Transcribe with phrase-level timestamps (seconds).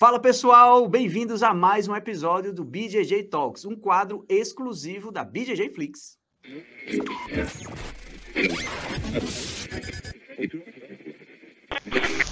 [0.00, 5.68] Fala pessoal, bem-vindos a mais um episódio do BJJ Talks, um quadro exclusivo da BJJ
[5.68, 6.18] Flix.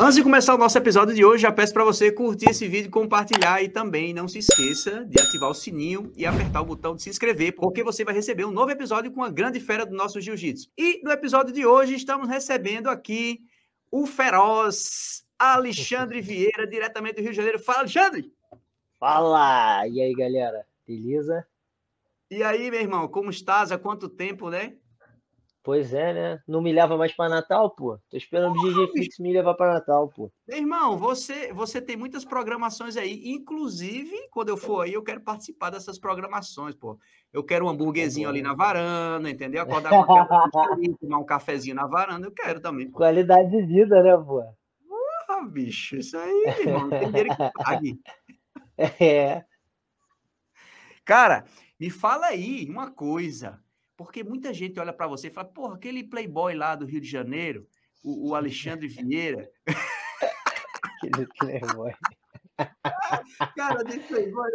[0.01, 2.91] Antes de começar o nosso episódio de hoje, já peço para você curtir esse vídeo,
[2.91, 7.03] compartilhar e também não se esqueça de ativar o sininho e apertar o botão de
[7.03, 10.23] se inscrever, porque você vai receber um novo episódio com a grande fera do nosso
[10.23, 10.71] jiu-jitsu.
[10.75, 13.41] E no episódio de hoje estamos recebendo aqui
[13.93, 17.59] o feroz Alexandre Vieira, diretamente do Rio de Janeiro.
[17.59, 18.33] Fala, Alexandre!
[18.99, 19.87] Fala!
[19.87, 20.67] E aí, galera?
[20.87, 21.47] Beleza?
[22.31, 23.71] E aí, meu irmão, como estás?
[23.71, 24.75] Há quanto tempo, né?
[25.63, 26.43] Pois é, né?
[26.49, 27.99] Não me leva mais para Natal, pô.
[28.09, 30.33] Tô esperando o DJ Fix me levar para Natal, pô.
[30.49, 33.23] Meu irmão, você, você tem muitas programações aí.
[33.27, 36.99] Inclusive, quando eu for aí, eu quero participar dessas programações, pô.
[37.33, 39.63] Eu quero um hambúrguerzinho ali na varanda, entendeu?
[39.63, 40.07] Acordar com
[40.99, 42.91] tomar um cafezinho na varanda, eu quero também.
[42.91, 42.97] Pô.
[42.97, 44.43] Qualidade de vida, né, pô?
[45.47, 48.01] Bicho, isso aí, irmão, tem dinheiro que pague.
[49.01, 49.45] É.
[51.05, 51.45] Cara,
[51.81, 53.61] me fala aí uma coisa.
[53.97, 57.09] Porque muita gente olha para você e fala, porra, aquele playboy lá do Rio de
[57.09, 57.67] Janeiro,
[58.05, 59.51] o, o Alexandre Vieira.
[61.03, 61.93] aquele playboy.
[63.57, 64.51] Cara, de playboy.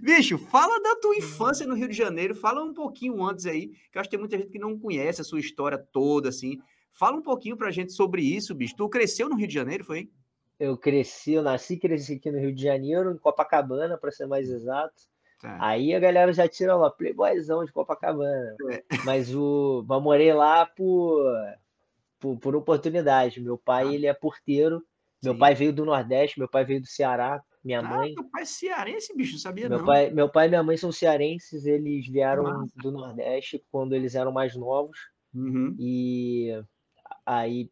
[0.00, 3.98] Bicho, fala da tua infância no Rio de Janeiro, fala um pouquinho antes aí, que
[3.98, 6.60] eu acho que tem muita gente que não conhece a sua história toda, assim.
[6.92, 8.76] Fala um pouquinho pra gente sobre isso, bicho.
[8.76, 10.10] Tu cresceu no Rio de Janeiro, foi?
[10.58, 14.26] Eu cresci, eu nasci e cresci aqui no Rio de Janeiro, em Copacabana, para ser
[14.26, 15.08] mais exato.
[15.40, 15.56] Tá.
[15.58, 18.54] Aí a galera já tira lá, playboyzão de Copacabana.
[18.70, 18.84] É.
[19.06, 21.24] Mas o, eu morei lá por,
[22.18, 23.40] por, por, oportunidade.
[23.40, 23.92] Meu pai, ah.
[23.92, 24.84] ele é porteiro.
[25.22, 28.14] Meu pai veio do Nordeste, meu pai veio do Ceará, minha ah, mãe.
[28.14, 29.86] Meu pai é cearense, bicho, sabia meu não.
[29.86, 32.72] Pai, meu pai e minha mãe são cearenses, eles vieram Nossa.
[32.76, 34.98] do Nordeste quando eles eram mais novos.
[35.34, 35.74] Uhum.
[35.78, 36.58] E
[37.24, 37.70] aí,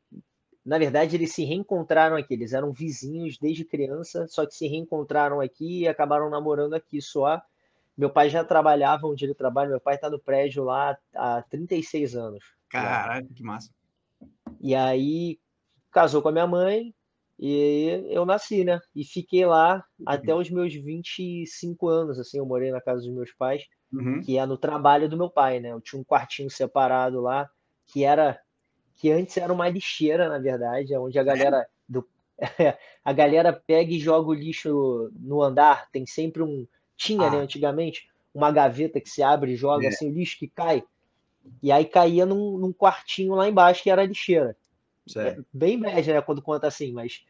[0.65, 2.35] na verdade, eles se reencontraram aqui.
[2.35, 7.41] Eles eram vizinhos desde criança, só que se reencontraram aqui e acabaram namorando aqui só.
[7.97, 12.15] Meu pai já trabalhava onde ele trabalha, meu pai está no prédio lá há 36
[12.15, 12.45] anos.
[12.69, 13.71] Caraca, que massa.
[14.61, 15.39] E aí
[15.91, 16.95] casou com a minha mãe
[17.39, 18.81] e eu nasci, né?
[18.95, 20.05] E fiquei lá uhum.
[20.07, 24.21] até os meus 25 anos, assim, eu morei na casa dos meus pais, uhum.
[24.21, 25.73] que é no trabalho do meu pai, né?
[25.73, 27.49] Eu tinha um quartinho separado lá,
[27.87, 28.39] que era
[28.99, 32.07] que antes era uma lixeira, na verdade, onde a galera do
[33.05, 36.67] a galera pega e joga o lixo no andar, tem sempre um
[36.97, 37.31] tinha, né, ah.
[37.31, 39.89] né, antigamente, uma gaveta que se abre e joga é.
[39.89, 40.83] assim, o lixo que cai.
[41.63, 44.57] E aí caía num, num quartinho lá embaixo que era a lixeira.
[45.17, 47.25] É, bem média, né, quando conta assim, mas.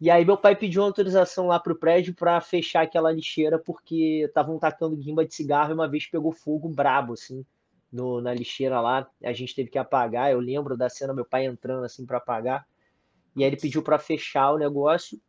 [0.00, 4.24] E aí meu pai pediu uma autorização lá pro prédio para fechar aquela lixeira porque
[4.26, 7.44] estavam tacando guimba de cigarro e uma vez pegou fogo brabo, assim,
[7.94, 9.08] no, na lixeira lá.
[9.22, 10.32] A gente teve que apagar.
[10.32, 12.66] Eu lembro da cena, meu pai entrando assim para apagar.
[13.36, 15.20] E aí ele pediu para fechar o negócio.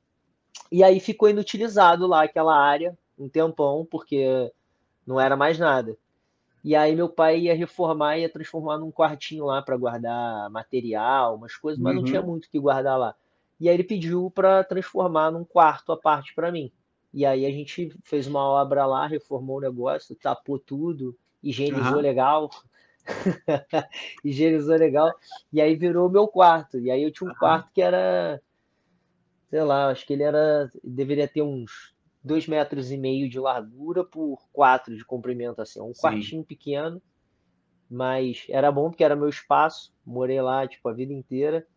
[0.71, 4.51] E aí ficou inutilizado lá aquela área um tempão, porque
[5.05, 5.97] não era mais nada.
[6.63, 11.55] E aí meu pai ia reformar, ia transformar num quartinho lá para guardar material, umas
[11.55, 12.01] coisas, mas uhum.
[12.01, 13.15] não tinha muito que guardar lá.
[13.59, 16.71] E aí ele pediu para transformar num quarto à parte para mim.
[17.13, 21.15] E aí a gente fez uma obra lá, reformou o negócio, tapou tudo,
[21.45, 22.01] higienizou uhum.
[22.01, 22.49] legal.
[24.25, 25.11] higienizou legal.
[25.53, 26.79] E aí virou o meu quarto.
[26.79, 28.41] E aí eu tinha um quarto que era,
[29.49, 34.03] sei lá, acho que ele era, deveria ter uns dois metros e meio de largura
[34.03, 36.01] por quatro de comprimento, assim, um Sim.
[36.01, 36.99] quartinho pequeno,
[37.89, 41.67] mas era bom porque era meu espaço, morei lá, tipo, a vida inteira,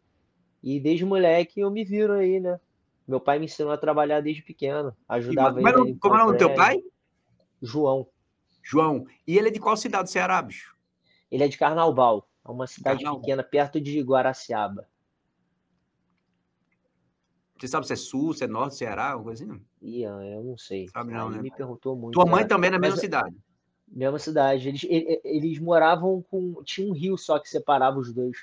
[0.62, 2.59] e desde moleque eu me viro aí, né?
[3.07, 5.97] Meu pai me ensinou a trabalhar desde pequeno, ajudava e, ele.
[5.97, 6.83] Como é o teu pai?
[7.61, 8.07] João.
[8.69, 9.06] João.
[9.27, 10.77] E ele é de qual cidade do Ceará, bicho?
[11.31, 13.23] Ele é de Carnaubal, é uma cidade Carnaubal.
[13.23, 14.87] pequena, perto de Guaraciaba.
[17.59, 19.62] Você sabe se é sul, se é norte, Ceará, alguma coisa assim?
[19.81, 20.87] Ia, eu não sei.
[20.89, 21.41] Sabe não, né?
[21.41, 22.12] me perguntou muito.
[22.12, 23.37] Tua mãe também é na mesma Mas, cidade?
[23.89, 24.69] Mesma cidade.
[24.69, 24.87] Eles,
[25.25, 26.62] eles moravam com.
[26.62, 28.37] Tinha um rio só que separava os dois.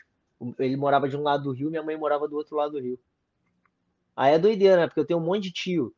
[0.57, 2.99] Ele morava de um lado do rio, minha mãe morava do outro lado do rio.
[4.15, 4.87] Aí é doideira, né?
[4.87, 5.95] Porque eu tenho um monte de tio.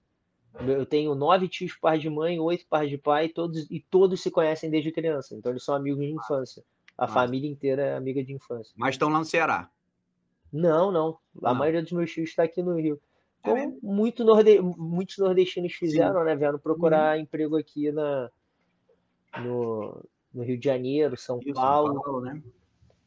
[0.66, 4.32] Eu tenho nove tios par de mãe, oito par de pai, todos, e todos se
[4.32, 5.36] conhecem desde criança.
[5.36, 6.64] Então eles são amigos de infância.
[6.98, 8.74] A família inteira é amiga de infância.
[8.76, 9.70] Mas estão lá no Ceará?
[10.52, 11.18] Não, não.
[11.44, 11.60] A não.
[11.60, 13.00] maioria dos meus tios está aqui no Rio.
[13.44, 14.60] É Como é muito norde...
[14.60, 16.26] muitos nordestinos fizeram, Sim.
[16.26, 16.36] né?
[16.36, 17.22] Vieram procurar uhum.
[17.22, 18.32] emprego aqui na...
[19.40, 20.04] no...
[20.34, 21.94] no Rio de Janeiro, São Rio, Paulo.
[21.94, 22.42] São Paulo né?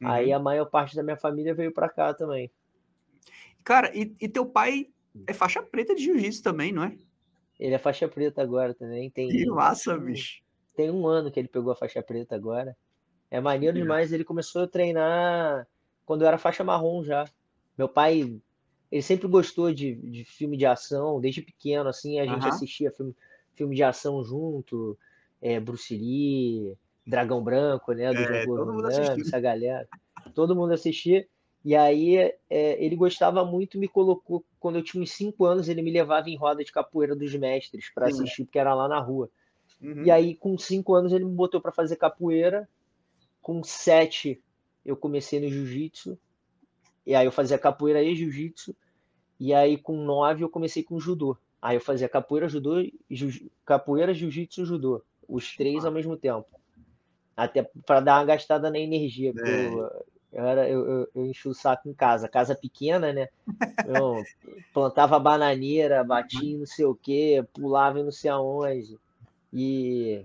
[0.00, 0.08] Uhum.
[0.08, 2.50] Aí a maior parte da minha família veio para cá também.
[3.64, 4.88] Cara, e, e, teu pai
[5.26, 6.96] é faixa preta de jiu-jitsu também, não é?
[7.61, 9.11] Ele é faixa preta agora também.
[9.11, 10.43] Tem, que massa, bicho.
[10.75, 12.75] Tem um ano que ele pegou a faixa preta agora.
[13.31, 14.12] É maneiro demais.
[14.12, 15.69] Ele começou a treinar
[16.07, 17.25] quando eu era faixa marrom já.
[17.77, 18.41] Meu pai
[18.91, 22.49] ele sempre gostou de, de filme de ação, desde pequeno, assim, a gente Aham.
[22.49, 23.15] assistia filme,
[23.55, 24.99] filme de ação junto,
[25.41, 29.23] é, Bruce Lee, Dragão Branco, né, do É, todo mundo assistiu.
[29.23, 29.89] essa galera.
[30.35, 31.27] Todo mundo assistia.
[31.65, 32.17] E aí
[32.49, 36.29] é, ele gostava muito, me colocou, quando eu tinha uns 5 anos, ele me levava
[36.29, 39.31] em roda de capoeira dos mestres para assistir, porque era lá na rua.
[39.81, 40.05] Uhum.
[40.05, 42.69] E aí, com 5 anos, ele me botou para fazer capoeira.
[43.41, 44.41] Com 7,
[44.85, 46.19] eu comecei no jiu-jitsu.
[47.07, 48.77] E aí eu fazia capoeira e jiu-jitsu.
[49.41, 51.37] E aí, com 9, eu comecei com judô.
[51.63, 55.03] Aí eu fazia capoeira, judô, jiu- capoeira, jiu-jitsu e judô.
[55.27, 56.47] Os três ao mesmo tempo.
[57.35, 59.31] Até para dar uma gastada na energia.
[59.31, 60.11] É.
[60.32, 62.29] eu, era, eu, eu, eu enchi o saco em casa.
[62.29, 63.29] Casa pequena, né?
[63.87, 64.23] Eu
[64.73, 68.99] plantava bananeira, batia em não sei o quê, pulava em não sei aonde.
[69.53, 70.25] E,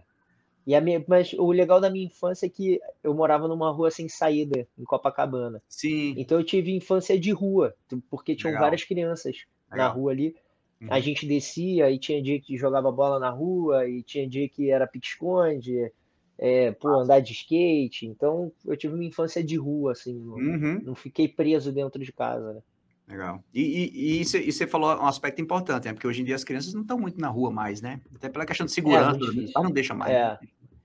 [0.67, 3.89] e a minha, mas o legal da minha infância é que eu morava numa rua
[3.89, 5.61] sem saída, em Copacabana.
[5.67, 7.73] Sim, Então eu tive infância de rua,
[8.09, 8.65] porque tinham Legal.
[8.65, 9.93] várias crianças na legal.
[9.93, 10.35] rua ali.
[10.81, 10.87] Uhum.
[10.91, 14.69] A gente descia e tinha dia que jogava bola na rua, e tinha dia que
[14.69, 15.91] era pique-esconde,
[16.37, 18.05] é, pô, andar de skate.
[18.05, 20.81] Então eu tive uma infância de rua, assim, não, Uhum.
[20.83, 22.61] não fiquei preso dentro de casa, né?
[23.07, 23.43] Legal.
[23.53, 25.93] E, e, você, falou um aspecto importante, né?
[25.93, 28.01] Porque hoje em dia as crianças não estão muito na rua mais, né?
[28.15, 29.53] Até pela questão de segurança, os difícil.
[29.53, 30.11] pais não deixam mais.
[30.11, 30.23] É.
[30.23, 30.39] né?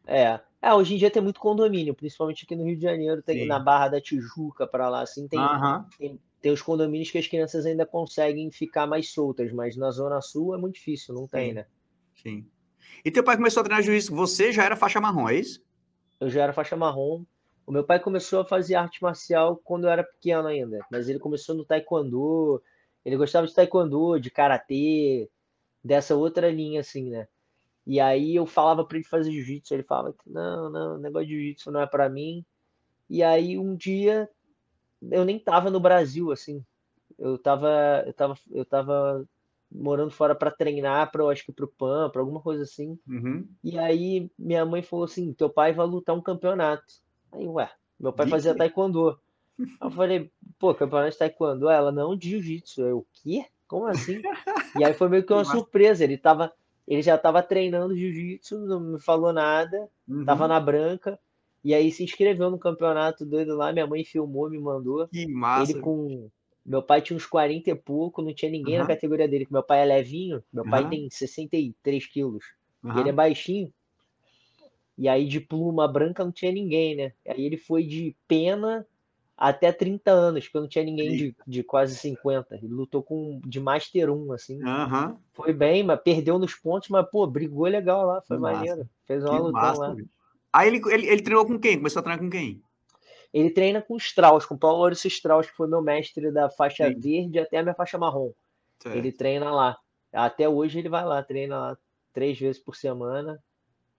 [0.07, 0.41] É.
[0.63, 3.47] É, hoje em dia tem muito condomínio, principalmente aqui no Rio de Janeiro, tem Sim.
[3.47, 5.87] na Barra da Tijuca para lá, assim, tem, Aham.
[6.43, 10.55] tem os condomínios que as crianças ainda conseguem ficar mais soltas, mas na Zona Sul
[10.55, 11.55] é muito difícil, não tem, Sim.
[11.55, 11.67] né?
[12.23, 12.47] Sim.
[13.05, 15.63] E teu pai começou a treinar jiu-jitsu, você já era faixa marrom, é isso?
[16.21, 17.25] Eu já era faixa marrom.
[17.67, 21.19] O meu pai começou a fazer arte marcial quando eu era pequeno ainda, mas ele
[21.19, 22.61] começou no taekwondo,
[23.05, 25.31] ele gostava de taekwondo, de karatê,
[25.83, 27.29] dessa outra linha assim, né?
[27.87, 31.35] E aí eu falava para ele fazer jiu-jitsu, ele falava que não, não, negócio de
[31.35, 32.45] jiu-jitsu não é para mim.
[33.09, 34.29] E aí um dia
[35.11, 36.65] eu nem tava no Brasil assim.
[37.19, 39.29] Eu tava eu tava eu tava
[39.71, 42.99] morando fora para treinar para eu acho que pro PAN, para alguma coisa assim.
[43.09, 43.47] Uhum.
[43.63, 46.93] E aí minha mãe falou assim: teu pai vai lutar um campeonato.
[47.33, 49.19] Aí, ué, meu pai fazia taekwondo.
[49.81, 51.69] Eu falei, pô, campeonato de taekwondo?
[51.69, 52.83] Aí Ela, não, de jiu-jitsu.
[52.83, 53.45] Eu, o quê?
[53.69, 54.21] Como assim?
[54.81, 56.05] E aí foi meio que uma surpresa.
[56.05, 56.53] Ele tava,
[56.87, 60.25] ele já tava treinando jiu-jitsu, não me falou nada, Uhum.
[60.25, 61.19] tava na branca.
[61.63, 65.07] E aí se inscreveu no campeonato doido lá, minha mãe filmou, me mandou.
[65.09, 65.73] Que massa.
[65.73, 66.31] Ele com.
[66.65, 68.89] Meu pai tinha uns 40 e pouco, não tinha ninguém na Aham.
[68.95, 70.91] categoria dele, que meu pai é levinho, meu pai Aham.
[70.91, 72.45] tem 63 quilos.
[72.85, 73.01] E Aham.
[73.01, 73.73] ele é baixinho.
[74.97, 77.13] E aí de pluma branca não tinha ninguém, né?
[77.27, 78.87] Aí ele foi de pena
[79.37, 82.57] até 30 anos, porque não tinha ninguém de, de quase 50.
[82.57, 84.63] Ele lutou com de Master 1, assim.
[84.63, 85.19] Aham.
[85.33, 88.57] Foi bem, mas perdeu nos pontos, mas, pô, brigou legal lá, foi Que massa.
[88.57, 88.89] maneiro.
[89.07, 89.81] Fez uma Que lutão massa.
[89.81, 89.97] lá.
[90.53, 91.79] Aí ele, ele, ele treinou com quem?
[91.79, 92.63] Começou a treinar com quem?
[93.33, 96.99] Ele treina com Strauss, com Paulo Maurício Strauss, que foi meu mestre da faixa Sim.
[96.99, 98.33] verde até a minha faixa marrom.
[98.81, 98.97] Certo.
[98.97, 99.79] Ele treina lá.
[100.13, 101.79] Até hoje ele vai lá, treina lá
[102.13, 103.41] três vezes por semana,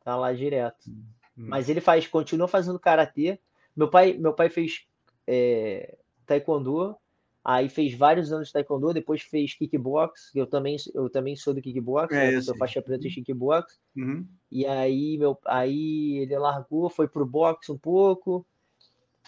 [0.04, 0.90] tá lá direto.
[0.90, 1.04] Hum.
[1.36, 3.40] Mas ele faz, continua fazendo karatê.
[3.76, 4.86] Meu pai, meu pai fez
[5.26, 6.98] é, taekwondo,
[7.44, 11.62] aí fez vários anos de taekwondo, depois fez kickbox, eu também, eu também sou do
[11.62, 12.36] kickbox, É, né?
[12.36, 13.80] eu Sou faixa preta em kickbox.
[13.96, 14.28] Uhum.
[14.52, 18.46] E aí, meu, aí ele largou, foi pro boxe um pouco.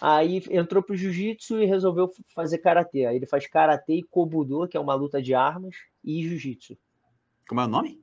[0.00, 3.06] Aí entrou pro jiu-jitsu e resolveu fazer karatê.
[3.06, 6.76] Aí ele faz karatê e kobudo, que é uma luta de armas, e jiu-jitsu.
[7.48, 8.02] Como é o nome?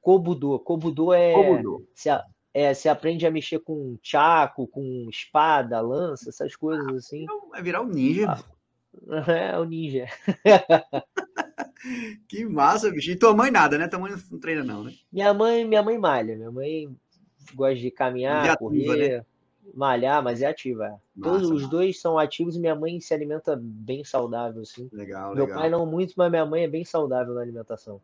[0.00, 1.86] Kobudo, kobudo é Kobudo.
[1.94, 2.10] você,
[2.52, 7.22] é, você aprende a mexer com chaco, com espada, lança, essas coisas assim.
[7.24, 8.36] Então, Vai virar um ninja.
[9.26, 10.06] É o ninja.
[12.28, 13.10] Que massa, bicho.
[13.10, 13.88] E tua mãe nada, né?
[13.88, 14.92] Tua mãe não treina, não, né?
[15.12, 16.36] Minha mãe, minha mãe malha.
[16.36, 16.88] Minha mãe
[17.54, 19.24] gosta de caminhar, E ativa, né?
[19.74, 20.86] Malhar, mas é ativa.
[20.86, 20.94] é.
[21.22, 24.88] Todos Massa, os dois são ativos e minha mãe se alimenta bem saudável, assim.
[24.92, 25.60] Legal, Meu legal.
[25.60, 28.00] pai não muito, mas minha mãe é bem saudável na alimentação.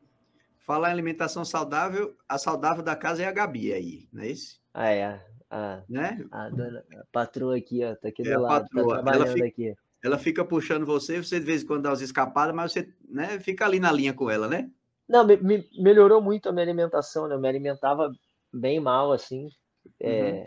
[0.60, 4.60] Falar em alimentação saudável, a saudável da casa é a Gabi aí, não é isso?
[4.74, 5.20] Ah, é.
[5.50, 6.24] A, Né?
[6.30, 9.02] a, dona, a patroa aqui, ó, tá aqui É, do lado, patroa.
[9.02, 9.74] tá Ela fica- aqui.
[10.02, 13.40] Ela fica puxando você, você de vez em quando dá as escapadas, mas você né,
[13.40, 14.70] fica ali na linha com ela, né?
[15.08, 17.34] Não, me, me- melhorou muito a minha alimentação, né?
[17.34, 18.12] Eu me alimentava
[18.52, 19.48] bem mal, assim.
[20.00, 20.44] É,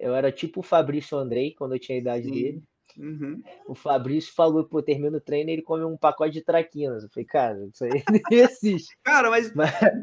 [0.00, 2.32] Eu era tipo o Fabrício Andrei, quando eu tinha a idade Sim.
[2.32, 2.62] dele.
[2.98, 3.40] Uhum.
[3.68, 7.04] O Fabrício falou, pô, termina o treino ele come um pacote de traquinas.
[7.04, 8.96] Eu falei, cara, isso aí não existe.
[9.04, 9.52] Cara, mas.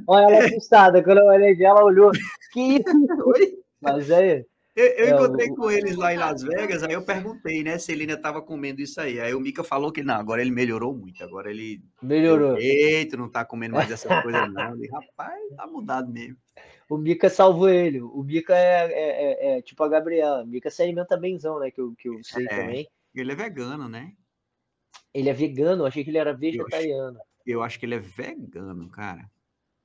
[0.08, 2.12] Olha ela assustada, quando eu olhei ela, olhou,
[2.54, 2.84] que isso?
[3.26, 3.58] Oi?
[3.82, 7.04] Mas aí, Eu, eu É, encontrei o- com eles lá em Las Vegas, aí eu
[7.04, 9.20] perguntei, né, se ele ainda estava comendo isso aí.
[9.20, 12.58] Aí o Mika falou que não, agora ele melhorou muito, agora ele melhorou.
[12.58, 14.62] Eita, não tá comendo mais essas coisas, não.
[14.64, 16.38] Eu falei, rapaz, tá mudado mesmo.
[16.90, 18.02] O Mika salvou ele.
[18.02, 19.22] O Mika é, é-
[19.54, 20.44] é- é tipo a Gabriela.
[20.44, 21.70] O Mika se alimenta benzão, né?
[21.70, 22.50] Que eu, que eu sei É.
[22.50, 22.90] também.
[23.14, 24.14] Ele é vegano, né?
[25.14, 25.84] Ele é vegano?
[25.84, 27.18] Eu achei que ele era vegetariano.
[27.18, 29.30] Eu acho, eu acho que ele é vegano, cara.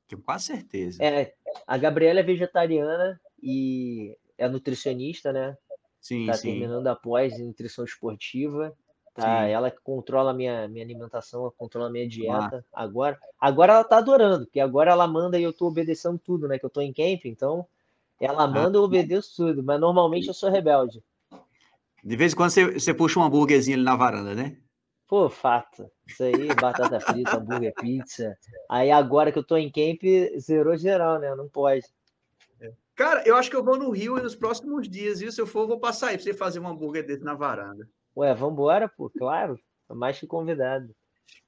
[0.06, 1.02] Tenho quase certeza.
[1.02, 1.34] É,
[1.66, 5.56] a Gabriela é vegetariana e é nutricionista, né?
[6.00, 6.50] Sim, tá sim.
[6.50, 8.76] terminando a pós em nutrição esportiva.
[9.14, 9.50] Tá, Sim.
[9.50, 12.64] ela que controla a minha, minha alimentação, controla a minha dieta.
[12.72, 16.58] Agora, agora ela tá adorando, porque agora ela manda e eu tô obedecendo tudo, né?
[16.58, 17.66] Que eu tô em camp, então
[18.18, 21.02] ela manda, eu obedeço tudo, mas normalmente eu sou rebelde.
[22.02, 24.56] De vez em quando você, você puxa um hambúrguerzinho ali na varanda, né?
[25.06, 25.90] Pô, fato.
[26.06, 28.36] Isso aí, batata frita, hambúrguer, pizza.
[28.68, 30.02] Aí agora que eu tô em camp,
[30.38, 31.34] zerou geral, né?
[31.34, 31.84] Não pode.
[32.94, 35.32] Cara, eu acho que eu vou no Rio nos próximos dias, viu?
[35.32, 37.88] Se eu for, eu vou passar aí pra você fazer um hambúrguer desse na varanda.
[38.16, 39.58] Ué, vambora, pô, claro.
[39.88, 40.94] Mais que convidado.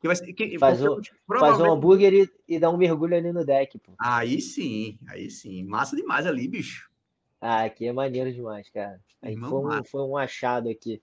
[0.01, 1.01] Que vai que, Faz um,
[1.39, 3.93] faz um hambúrguer e, e dá um mergulho ali no deck, pô.
[3.99, 5.65] Aí sim, aí sim.
[5.65, 6.91] Massa demais ali, bicho.
[7.41, 9.01] Ah, aqui é maneiro demais, cara.
[9.21, 11.01] Aí foi, um, foi um achado aqui.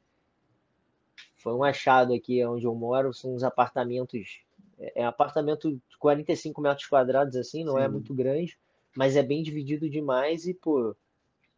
[1.37, 4.41] Foi um achado aqui onde eu moro, são uns apartamentos.
[4.77, 7.81] É, é apartamento de 45 metros quadrados, assim, não sim.
[7.81, 8.57] é muito grande,
[8.95, 10.95] mas é bem dividido demais e, pô,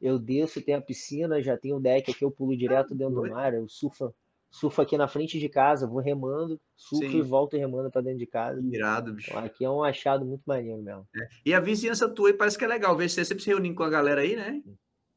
[0.03, 3.29] eu desço, tem a piscina, já tem o deck aqui, eu pulo direto dentro do
[3.29, 4.13] mar, eu surfo,
[4.51, 7.19] surfo aqui na frente de casa, vou remando, surfo Sim.
[7.19, 8.61] e volto remando para dentro de casa.
[8.61, 9.31] Irado, bicho.
[9.31, 11.07] Então, aqui é um achado muito maneiro mesmo.
[11.15, 11.27] É.
[11.45, 13.83] E a vizinhança tua aí parece que é legal, ver você sempre se reunindo com
[13.83, 14.61] a galera aí, né?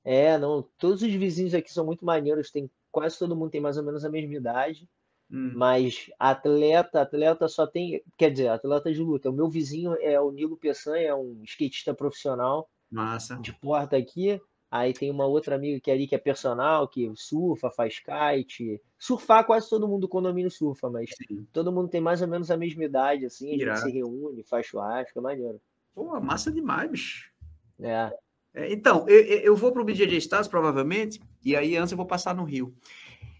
[0.05, 3.76] É, não, todos os vizinhos aqui são muito maneiros, tem quase todo mundo tem mais
[3.76, 4.88] ou menos a mesma idade.
[5.28, 5.52] Hum.
[5.57, 9.31] Mas atleta, atleta só tem, quer dizer, atleta de luta.
[9.31, 12.71] O meu vizinho é o Nilo Peçanha, é um skatista profissional.
[12.88, 13.35] Massa.
[13.40, 14.40] De porta aqui.
[14.76, 18.80] Aí tem uma outra amiga que é ali que é personal, que surfa, faz kite.
[18.99, 21.47] Surfar quase todo mundo do condomínio surfa, mas Sim.
[21.52, 24.66] todo mundo tem mais ou menos a mesma idade, assim, a gente se reúne, faz
[24.66, 25.61] churrasco, é maneiro.
[25.95, 27.33] Pô, massa demais, bicho.
[27.80, 28.12] É.
[28.54, 32.35] é então, eu, eu vou pro BJJ Stars, provavelmente, e aí antes eu vou passar
[32.35, 32.75] no Rio.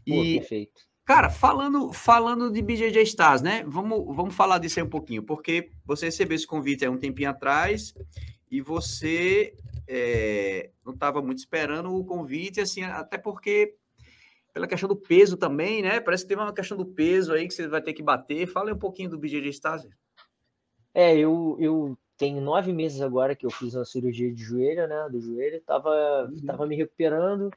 [0.07, 0.87] E, Pô, perfeito.
[1.05, 3.63] Cara, falando, falando de BJJ Stars, né?
[3.67, 7.31] Vamos, vamos falar disso aí um pouquinho, porque você recebeu esse convite há um tempinho
[7.31, 7.95] atrás
[8.51, 9.55] e você
[9.89, 13.75] é, não estava muito esperando o convite, assim, até porque
[14.53, 16.01] pela questão do peso também, né?
[16.01, 18.47] Parece que tem uma questão do peso aí que você vai ter que bater.
[18.47, 19.87] Fala um pouquinho do BJJ Stars.
[20.95, 25.09] É, eu, eu tenho nove meses agora que eu fiz uma cirurgia de joelho, né?
[25.11, 25.91] Do joelho, tava,
[26.31, 26.47] uhum.
[26.47, 27.51] tava me recuperando.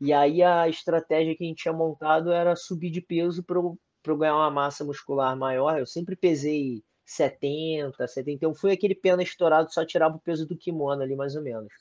[0.00, 4.16] E aí a estratégia que a gente tinha montado era subir de peso para eu
[4.16, 5.76] ganhar uma massa muscular maior.
[5.76, 8.54] Eu sempre pesei 70, 71.
[8.54, 11.72] Foi aquele pena estourado, só tirava o peso do kimono ali, mais ou menos.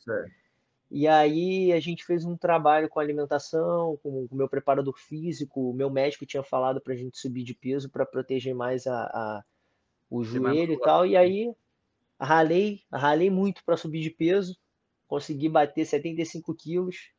[0.91, 5.71] E aí a gente fez um trabalho com alimentação, com o meu preparador físico.
[5.71, 9.03] O meu médico tinha falado para a gente subir de peso para proteger mais a,
[9.05, 9.43] a
[10.09, 11.05] o joelho e tal.
[11.05, 11.51] E aí
[12.19, 14.55] ralei, ralei muito para subir de peso.
[15.07, 17.11] Consegui bater 75 quilos.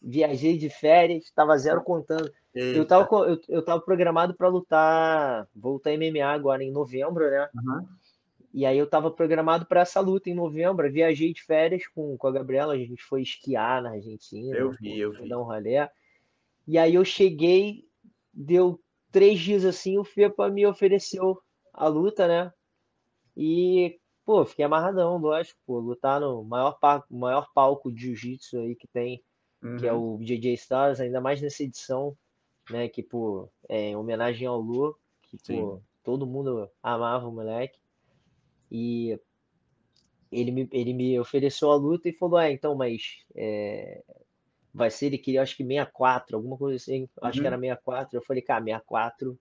[0.00, 2.30] Viajei de férias, estava zero contando.
[2.54, 7.48] Eu estava eu, eu tava programado para lutar, vou lutar MMA agora em novembro, né?
[7.54, 7.86] Uhum.
[8.54, 10.90] E aí eu estava programado para essa luta em novembro.
[10.90, 14.56] Viajei de férias com, com a Gabriela, a gente foi esquiar na Argentina.
[14.56, 15.28] Eu vi, eu vi.
[15.28, 15.86] Dar um rolê.
[16.66, 17.84] E aí eu cheguei,
[18.32, 18.80] deu
[19.12, 21.38] três dias assim, o FEPA me ofereceu
[21.72, 22.50] a luta, né?
[23.36, 26.78] E, pô, fiquei amarradão, lógico, pô, lutar no maior,
[27.10, 29.22] maior palco de jiu-jitsu aí que tem,
[29.62, 29.76] uhum.
[29.76, 32.16] que é o BJJ Stars, ainda mais nessa edição
[32.70, 32.88] né?
[32.88, 35.60] Que, pô, é em homenagem ao Lu, que, Sim.
[35.60, 37.78] pô, todo mundo amava o moleque.
[38.70, 39.18] E
[40.30, 44.02] ele me, ele me ofereceu a luta e falou, ah, então, mas é,
[44.74, 48.16] vai ser, ele queria, acho que 64, alguma coisa assim, acho que era 64.
[48.16, 49.38] Eu falei, cara, 64,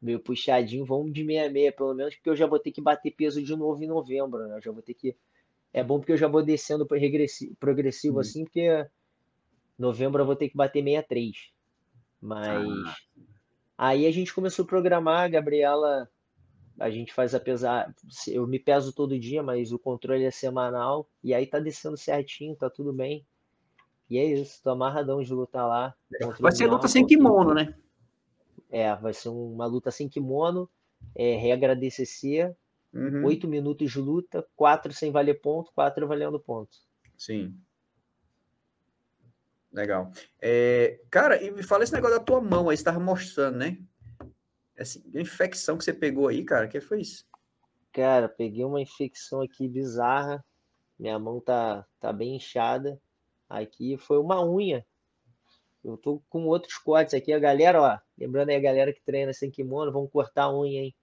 [0.00, 3.42] meio puxadinho, vamos de 66, pelo menos, porque eu já vou ter que bater peso
[3.42, 4.56] de novo em novembro, né?
[4.56, 5.16] Eu já vou ter que.
[5.72, 6.86] É bom porque eu já vou descendo
[7.58, 8.86] progressivo, assim, porque
[9.78, 11.52] novembro eu vou ter que bater 63.
[12.20, 12.94] Mas ah.
[13.76, 16.08] aí a gente começou a programar, a Gabriela,
[16.78, 17.94] a gente faz apesar,
[18.28, 22.56] eu me peso todo dia, mas o controle é semanal e aí tá descendo certinho,
[22.56, 23.24] tá tudo bem.
[24.08, 25.94] E é isso, tô amarradão de lutar lá.
[26.38, 27.74] Vai ser luta sem kimono, né?
[28.70, 30.68] É, vai ser uma luta sem kimono,
[31.14, 32.54] é, regra DCC,
[33.24, 33.50] oito uhum.
[33.50, 36.76] minutos de luta, quatro sem valer ponto, quatro valendo ponto.
[37.16, 37.54] Sim.
[39.76, 40.10] Legal.
[40.40, 43.76] É, cara, e me fala esse negócio da tua mão aí, você estava mostrando, né?
[44.74, 47.26] Essa infecção que você pegou aí, cara, que foi isso?
[47.92, 50.42] Cara, peguei uma infecção aqui bizarra.
[50.98, 52.98] Minha mão tá, tá bem inchada.
[53.50, 54.84] Aqui foi uma unha.
[55.84, 57.30] Eu tô com outros cortes aqui.
[57.30, 60.84] A galera, ó, lembrando aí a galera que treina sem kimono, vamos cortar a unha,
[60.84, 60.94] hein?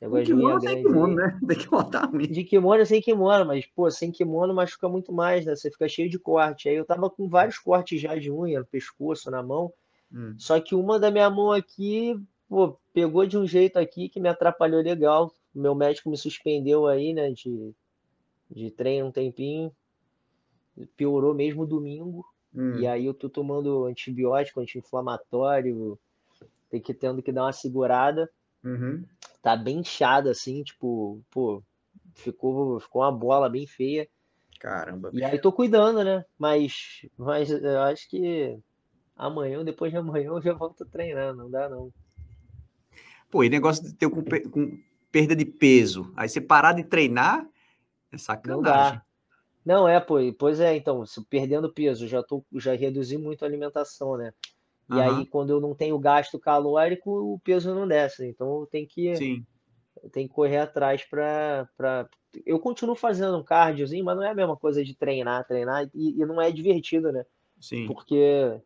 [0.00, 0.82] Negócio de unha grande.
[0.82, 1.40] Kimono, né?
[1.46, 2.26] Tem que botar a unha.
[2.26, 5.56] De kimono sem kimono, mas, pô, sem kimono machuca muito mais, né?
[5.56, 6.68] Você fica cheio de corte.
[6.68, 9.72] Aí eu tava com vários cortes já de unha, no pescoço, na mão.
[10.12, 10.34] Hum.
[10.38, 14.28] Só que uma da minha mão aqui pô, pegou de um jeito aqui que me
[14.28, 15.32] atrapalhou legal.
[15.54, 17.72] Meu médico me suspendeu aí, né, de,
[18.50, 19.72] de treino um tempinho.
[20.96, 22.24] Piorou mesmo domingo.
[22.54, 22.78] Hum.
[22.78, 25.98] E aí eu tô tomando antibiótico, anti-inflamatório,
[26.70, 28.30] tem que tendo que dar uma segurada.
[28.64, 29.04] Uhum.
[29.42, 31.62] Tá bem inchado, assim, tipo, pô,
[32.14, 34.08] ficou, ficou uma bola bem feia.
[34.60, 35.10] Caramba.
[35.12, 36.24] E aí tô cuidando, né?
[36.38, 38.58] Mas, mas eu acho que
[39.16, 41.92] amanhã ou depois de amanhã eu já volto a treinar, não dá não.
[43.30, 44.78] Pô, e negócio de ter com, com
[45.12, 47.46] perda de peso, aí você parar de treinar,
[48.10, 48.56] é sacanagem.
[48.56, 49.04] Não dá.
[49.64, 53.48] Não, é, pô, pois é, então, se perdendo peso, já tô, já reduzi muito a
[53.48, 54.32] alimentação, né?
[54.90, 55.00] E uhum.
[55.00, 58.26] aí, quando eu não tenho gasto calórico, o peso não desce.
[58.26, 59.46] Então, eu tenho que, Sim.
[60.12, 61.68] tenho que correr atrás para.
[61.76, 62.08] Pra...
[62.46, 66.20] Eu continuo fazendo um cardiozinho, mas não é a mesma coisa de treinar, treinar, e,
[66.20, 67.24] e não é divertido, né?
[67.60, 67.86] Sim.
[67.86, 68.60] Porque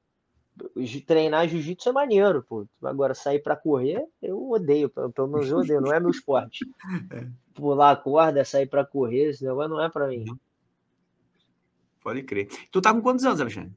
[1.07, 2.67] treinar jiu-jitsu é maneiro, pô.
[2.83, 6.65] Agora, sair para correr, eu odeio, pelo menos eu odeio, não é meu esporte.
[7.11, 7.27] é.
[7.55, 10.25] Pular a corda, sair para correr, esse negócio não é para mim.
[10.29, 10.39] Uhum.
[12.03, 12.49] Pode crer.
[12.71, 13.73] Tu tá com quantos anos, Alexandre?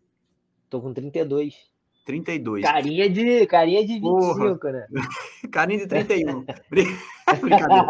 [0.70, 1.75] Tô com 32.
[2.06, 2.64] 32.
[2.64, 4.72] Carinha de, carinha de 25, Porra.
[4.72, 4.88] né?
[5.52, 6.46] carinha de 31.
[7.42, 7.86] Brincadeira.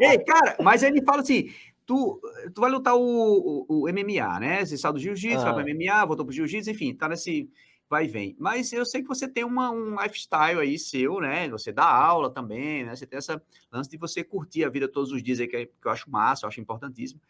[0.00, 1.48] Ei, cara, mas ele fala assim:
[1.86, 2.20] tu,
[2.52, 4.64] tu vai lutar o, o, o MMA, né?
[4.64, 5.52] Você saiu do jiu-jitsu, ah.
[5.52, 7.48] vai para MMA, voltou pro jiu-jitsu, enfim, tá nesse
[7.92, 8.34] vai e vem.
[8.38, 11.46] Mas eu sei que você tem uma, um lifestyle aí seu, né?
[11.50, 12.96] Você dá aula também, né?
[12.96, 13.40] Você tem essa
[13.70, 16.10] lance de você curtir a vida todos os dias aí, que, é, que eu acho
[16.10, 17.20] massa, eu acho importantíssimo.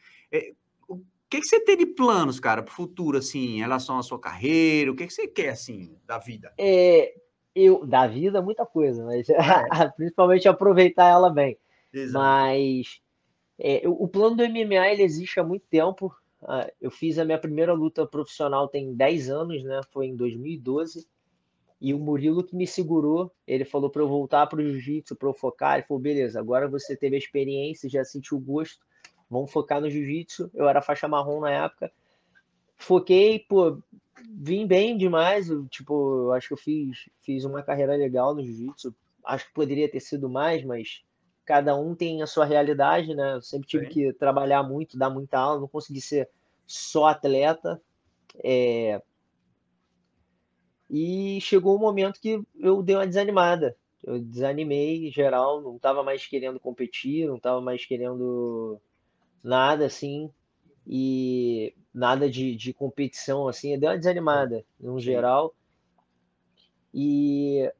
[1.32, 4.20] Que, que você tem de planos, cara, para o futuro, assim, em relação à sua
[4.20, 4.92] carreira?
[4.92, 6.52] O que, que você quer, assim, da vida?
[6.58, 7.14] É,
[7.54, 9.38] eu, da vida, muita coisa, mas é.
[9.96, 11.56] principalmente aproveitar ela bem.
[11.90, 12.22] Exato.
[12.22, 13.00] Mas
[13.58, 16.14] é, o plano do MMA ele existe há muito tempo.
[16.42, 19.80] Ah, eu fiz a minha primeira luta profissional tem 10 anos, né?
[19.90, 21.08] Foi em 2012.
[21.80, 25.30] E o Murilo que me segurou, ele falou para eu voltar para o jiu-jitsu, para
[25.30, 25.78] eu focar.
[25.78, 28.84] Ele falou: beleza, agora você teve a experiência, já sentiu o gosto
[29.32, 30.50] vamos focar no jiu-jitsu.
[30.54, 31.90] Eu era faixa marrom na época.
[32.76, 33.78] Foquei, pô,
[34.28, 35.48] vim bem demais.
[35.48, 38.94] Eu, tipo, eu acho que eu fiz, fiz uma carreira legal no jiu-jitsu.
[39.24, 41.02] Acho que poderia ter sido mais, mas
[41.46, 43.36] cada um tem a sua realidade, né?
[43.36, 43.92] Eu sempre tive Sim.
[43.92, 46.28] que trabalhar muito, dar muita aula, não consegui ser
[46.66, 47.80] só atleta.
[48.44, 49.00] É...
[50.90, 53.74] E chegou um momento que eu dei uma desanimada.
[54.04, 58.78] Eu desanimei em geral, não estava mais querendo competir, não estava mais querendo
[59.42, 60.30] nada assim,
[60.86, 65.54] e nada de, de competição assim, deu uma desanimada no geral.
[66.94, 67.70] E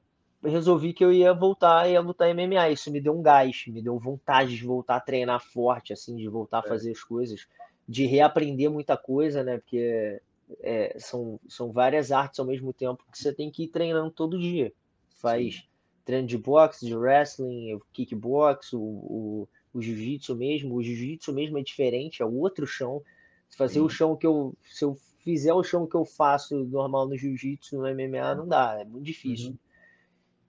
[0.42, 2.70] resolvi que eu ia voltar e ia lutar MMA.
[2.70, 6.28] Isso me deu um gás, me deu vontade de voltar a treinar forte, assim, de
[6.28, 6.68] voltar a é.
[6.68, 7.46] fazer as coisas,
[7.86, 9.58] de reaprender muita coisa, né?
[9.58, 10.20] Porque
[10.60, 14.38] é, são, são várias artes ao mesmo tempo que você tem que ir treinando todo
[14.38, 14.72] dia.
[15.10, 15.62] Faz Sim.
[16.04, 21.62] treino de boxe, de wrestling, kickbox, o, o o jiu-jitsu mesmo, o jiu-jitsu mesmo é
[21.62, 23.02] diferente, é outro chão.
[23.48, 23.80] Se fazer Sim.
[23.80, 27.76] o chão que eu, se eu fizer o chão que eu faço normal no jiu-jitsu,
[27.76, 29.50] no MMA, não dá, é muito difícil.
[29.50, 29.58] Uhum.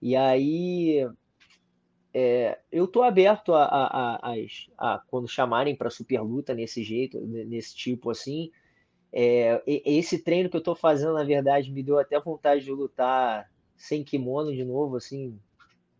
[0.02, 1.08] E aí,
[2.12, 4.34] é, eu tô aberto a, a, a,
[4.78, 8.50] a quando chamarem para super luta nesse jeito, nesse tipo assim.
[9.16, 13.48] É, esse treino que eu tô fazendo, na verdade, me deu até vontade de lutar
[13.76, 15.38] sem kimono de novo, assim.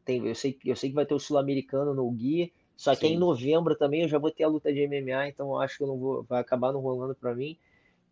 [0.04, 3.16] Tem, eu, sei, eu sei que vai ter o sul-americano no guia só que em
[3.16, 5.98] novembro também eu já vou ter a luta de MMA, então acho que eu não
[5.98, 7.56] vou, vai acabar não rolando para mim.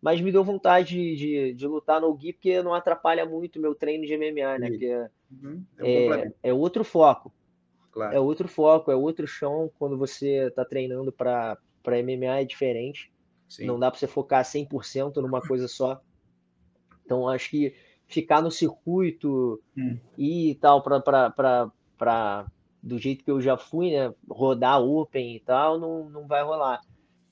[0.01, 3.61] Mas me deu vontade de, de, de lutar no Gui, porque não atrapalha muito o
[3.61, 4.69] meu treino de MMA, né?
[4.69, 5.63] Porque uhum.
[5.79, 7.33] é, é, é, outro foco.
[7.91, 8.13] Claro.
[8.15, 13.13] É outro foco, é outro chão quando você está treinando para MMA é diferente.
[13.47, 13.65] Sim.
[13.65, 16.01] Não dá para você focar 100% numa coisa só.
[17.05, 17.73] Então acho que
[18.07, 19.97] ficar no circuito hum.
[20.17, 22.51] e tal para
[22.83, 24.13] do jeito que eu já fui, né?
[24.29, 26.81] Rodar Open e tal, não, não vai rolar.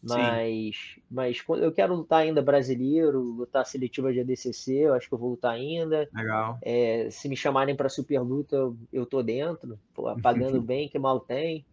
[0.01, 5.17] Mas, mas eu quero lutar ainda brasileiro, lutar seletiva de ADCC, eu acho que eu
[5.17, 6.09] vou lutar ainda.
[6.11, 6.57] Legal.
[6.61, 11.19] É, se me chamarem para super luta, eu, tô dentro, pô, pagando bem, que mal
[11.19, 11.63] tem.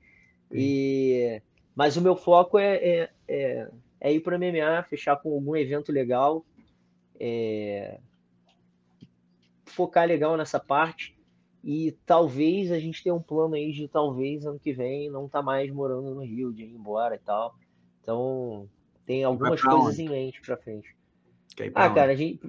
[0.52, 1.40] E,
[1.74, 5.90] mas o meu foco é, é, é, é ir para MMA, fechar com algum evento
[5.90, 6.44] legal,
[7.18, 7.98] é,
[9.64, 11.17] focar legal nessa parte
[11.62, 15.42] e talvez a gente tenha um plano aí de talvez ano que vem não tá
[15.42, 17.54] mais morando no Rio, de ir embora e tal.
[18.02, 18.68] Então,
[19.04, 20.02] tem algumas coisas onde?
[20.02, 20.96] em mente pra frente.
[21.56, 21.94] Pra ah, onde?
[21.94, 22.40] cara, a gente.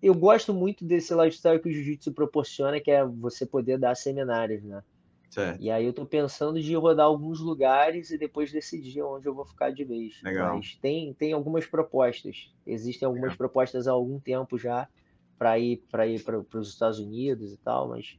[0.00, 4.62] Eu gosto muito desse lifestyle que o jiu-jitsu proporciona, que é você poder dar seminários,
[4.62, 4.82] né?
[5.30, 5.60] Certo.
[5.60, 9.44] E aí eu tô pensando de rodar alguns lugares e depois decidir onde eu vou
[9.44, 10.20] ficar de vez.
[10.22, 10.56] Legal.
[10.56, 12.52] Mas tem, tem algumas propostas.
[12.64, 13.38] Existem algumas Legal.
[13.38, 14.88] propostas há algum tempo já
[15.38, 18.18] para ir para ir para os Estados Unidos e tal, mas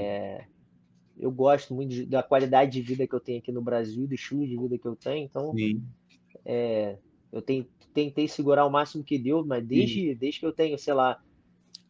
[0.00, 0.44] É,
[1.18, 4.14] eu gosto muito de, da qualidade de vida que eu tenho aqui no Brasil, do
[4.14, 5.52] estilo de vida que eu tenho, então
[6.44, 6.98] é,
[7.32, 10.94] eu tenho, tentei segurar o máximo que deu, mas desde, desde que eu tenho, sei
[10.94, 11.20] lá,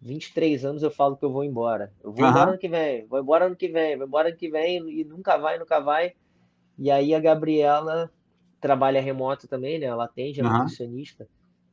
[0.00, 1.90] 23 anos eu falo que eu vou embora.
[2.02, 2.30] Eu vou uhum.
[2.30, 5.04] embora ano que vem, vou embora ano que vem, vou embora ano que vem, e
[5.04, 6.12] nunca vai, nunca vai.
[6.78, 8.10] E aí a Gabriela
[8.60, 9.86] trabalha remoto também, né?
[9.86, 10.52] Ela atende, é uhum.
[10.52, 11.26] nutricionista.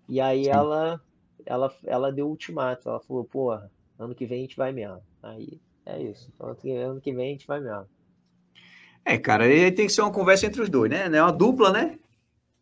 [0.07, 1.01] E aí ela,
[1.45, 2.89] ela, ela deu o ultimato.
[2.89, 5.01] Ela falou, porra, ano que vem a gente vai mesmo.
[5.21, 6.31] Aí é isso.
[6.33, 7.87] Então, ano que vem a gente vai mesmo.
[9.03, 11.05] É, cara, aí tem que ser uma conversa entre os dois, né?
[11.05, 11.99] É uma dupla, né?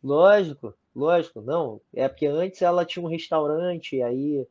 [0.03, 1.41] Lógico, lógico.
[1.41, 4.47] Não, é porque antes ela tinha um restaurante, aí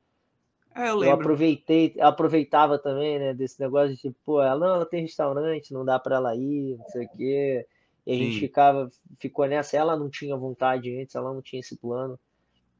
[0.75, 4.87] é, eu, eu, aproveitei, aproveitava também, né, desse negócio de tipo, pô, ela não, ela
[4.87, 7.67] tem restaurante, não dá para ela ir, não sei o quê.
[8.07, 8.25] E a Sim.
[8.25, 12.19] gente ficava, ficou nessa, ela não tinha vontade antes, ela não tinha esse plano.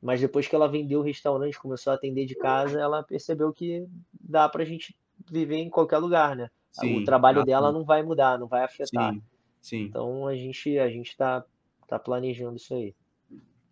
[0.01, 3.85] Mas depois que ela vendeu o restaurante, começou a atender de casa, ela percebeu que
[4.21, 4.97] dá pra gente
[5.31, 6.51] viver em qualquer lugar, né?
[6.73, 9.13] Sim, o trabalho dela não vai mudar, não vai afetar.
[9.13, 9.23] Sim,
[9.61, 9.83] sim.
[9.83, 11.45] Então a gente a gente tá,
[11.89, 12.95] tá planejando isso aí.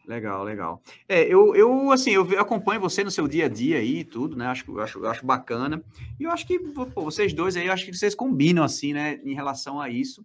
[0.06, 0.80] Legal, legal.
[1.08, 4.36] É, eu, eu assim, eu acompanho você no seu dia a dia aí e tudo,
[4.36, 4.46] né?
[4.46, 5.82] Acho, acho, acho bacana.
[6.18, 9.20] E eu acho que pô, vocês dois aí, eu acho que vocês combinam assim, né,
[9.24, 10.24] em relação a isso.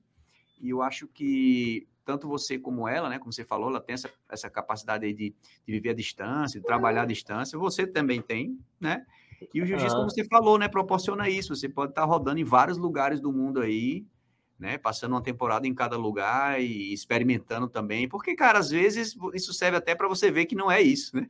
[0.60, 4.10] E eu acho que tanto você como ela, né, como você falou, ela tem essa,
[4.30, 5.36] essa capacidade aí de,
[5.66, 7.58] de viver à distância, de trabalhar à distância.
[7.58, 9.06] Você também tem, né?
[9.54, 11.56] E o jiu-jitsu, como você falou, né, proporciona isso.
[11.56, 14.06] Você pode estar rodando em vários lugares do mundo aí,
[14.60, 18.08] né, passando uma temporada em cada lugar e experimentando também.
[18.08, 21.28] Porque, cara, às vezes isso serve até para você ver que não é isso, né?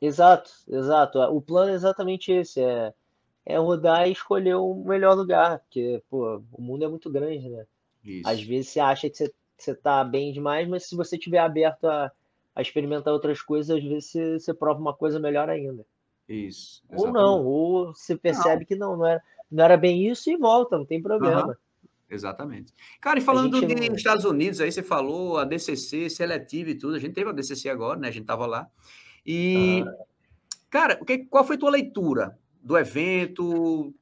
[0.00, 1.18] Exato, exato.
[1.18, 2.94] O plano é exatamente esse, é,
[3.44, 7.66] é rodar e escolher o melhor lugar, porque, pô, o mundo é muito grande, né?
[8.04, 8.28] Isso.
[8.28, 11.84] Às vezes você acha que você, você tá bem demais, mas se você estiver aberto
[11.86, 12.10] a,
[12.54, 15.84] a experimentar outras coisas, às vezes você, você prova uma coisa melhor ainda.
[16.28, 16.82] Isso.
[16.90, 17.06] Exatamente.
[17.06, 18.66] Ou não, ou você percebe não.
[18.66, 21.48] que não, não era, não era bem isso e volta, não tem problema.
[21.48, 21.54] Uhum.
[22.10, 22.72] Exatamente.
[23.00, 23.94] Cara, e falando não...
[23.94, 27.68] Estados Unidos, aí você falou a DCC, seletiva e tudo, a gente teve a DCC
[27.68, 28.08] agora, né?
[28.08, 28.66] A gente tava lá.
[29.26, 30.04] E, ah.
[30.70, 33.94] cara, qual foi a tua leitura do evento,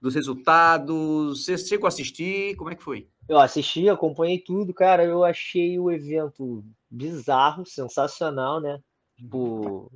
[0.00, 1.44] dos resultados?
[1.44, 2.56] Você chegou a assistir?
[2.56, 3.08] Como é que foi?
[3.28, 5.04] Eu assisti, acompanhei tudo, cara.
[5.04, 8.80] Eu achei o evento bizarro, sensacional, né?
[9.16, 9.90] Tipo,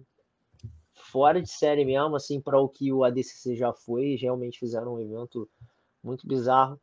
[0.95, 5.01] fora de série mesmo, assim, para o que o ADCC já foi, realmente fizeram um
[5.01, 5.49] evento
[6.03, 6.81] muito bizarro.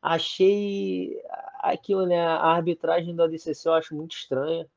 [0.00, 1.20] Achei
[1.60, 2.20] aquilo, né?
[2.20, 4.68] A arbitragem do ADCC eu acho muito estranha.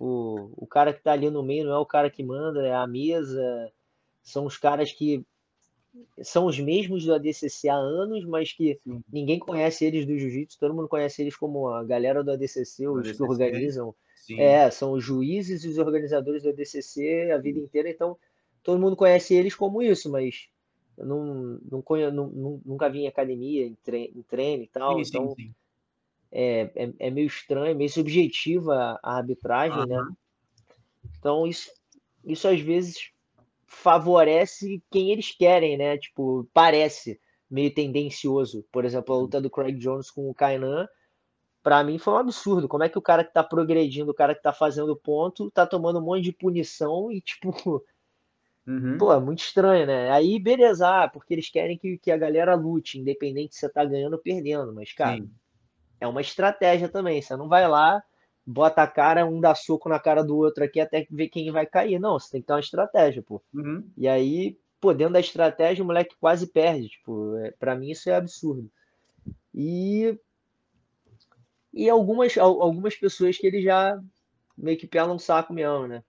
[0.00, 2.74] O, o cara que tá ali no meio não é o cara que manda, é
[2.74, 3.72] a mesa.
[4.22, 5.24] São os caras que
[6.22, 9.02] são os mesmos do ADCC há anos, mas que Sim.
[9.12, 12.98] ninguém conhece eles do jiu-jitsu, todo mundo conhece eles como a galera do ADCC, os
[13.00, 13.16] ADCC.
[13.16, 13.94] que organizam.
[14.16, 14.40] Sim.
[14.40, 18.16] É, são os juízes e os organizadores do ADCC a vida inteira, então
[18.62, 20.48] todo mundo conhece eles como isso, mas
[20.98, 24.96] eu não, não, conheço, não, nunca vi em academia, em treino, em treino e tal,
[24.96, 25.54] sim, então sim, sim.
[26.30, 29.86] É, é, é, meio estranho, meio subjetiva a arbitragem, uhum.
[29.86, 30.08] né?
[31.18, 31.70] Então isso,
[32.24, 33.12] isso às vezes
[33.68, 35.96] favorece quem eles querem, né?
[35.98, 38.64] Tipo, parece meio tendencioso.
[38.72, 40.88] Por exemplo, a luta do Craig Jones com o Kainan,
[41.62, 42.66] para mim foi um absurdo.
[42.66, 45.66] Como é que o cara que tá progredindo, o cara que tá fazendo ponto, tá
[45.66, 47.84] tomando um monte de punição e, tipo,
[48.68, 48.98] Uhum.
[48.98, 50.10] Pô, é muito estranho, né?
[50.10, 53.82] Aí, beleza, ah, porque eles querem que, que a galera lute, independente se você tá
[53.82, 54.74] ganhando ou perdendo.
[54.74, 55.30] Mas, cara, Sim.
[55.98, 57.22] é uma estratégia também.
[57.22, 58.04] Você não vai lá,
[58.50, 61.66] bota a cara, um dá soco na cara do outro aqui até ver quem vai
[61.66, 61.98] cair.
[61.98, 63.42] Não, você tem que ter uma estratégia, pô.
[63.52, 63.86] Uhum.
[63.94, 66.88] E aí, pô, dentro da estratégia, o moleque quase perde.
[66.88, 68.70] Tipo, é, pra mim isso é absurdo.
[69.54, 70.18] E.
[71.74, 74.02] E algumas, algumas pessoas que ele já
[74.56, 76.02] meio que pelam um saco mesmo, né?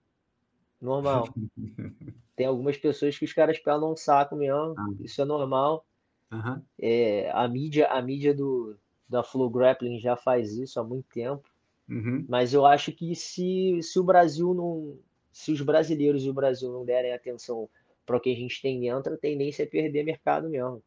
[0.82, 1.28] Normal.
[2.38, 4.88] Tem algumas pessoas que os caras pelam um saco mesmo, ah.
[5.02, 5.86] isso é normal.
[6.32, 6.62] Uhum.
[6.80, 8.78] É, a mídia, a mídia do,
[9.10, 11.49] da Flow Grappling já faz isso há muito tempo.
[11.90, 12.26] Uhum.
[12.28, 14.98] Mas eu acho que se, se o Brasil não.
[15.32, 17.70] Se os brasileiros e o Brasil não derem atenção
[18.06, 20.84] para o que a gente tem dentro, a tendência é perder mercado mesmo.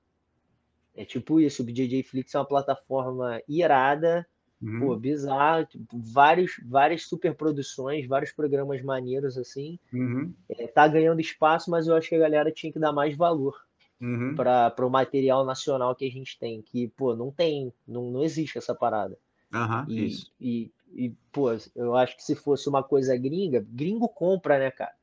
[0.95, 4.27] É tipo isso, o BJJ Flix é uma plataforma irada,
[4.62, 4.79] Uhum.
[4.79, 9.77] Pô, bizarro, tipo, vários, várias superproduções, vários programas maneiros assim.
[9.93, 10.33] Uhum.
[10.49, 13.61] É, tá ganhando espaço, mas eu acho que a galera tinha que dar mais valor
[14.01, 14.37] uhum.
[14.37, 16.62] para o material nacional que a gente tem.
[16.62, 19.19] Que, pô, não tem, não, não existe essa parada.
[19.53, 20.33] Uhum, e, isso.
[20.41, 24.94] E, e, pô, eu acho que se fosse uma coisa gringa, gringo compra, né, cara?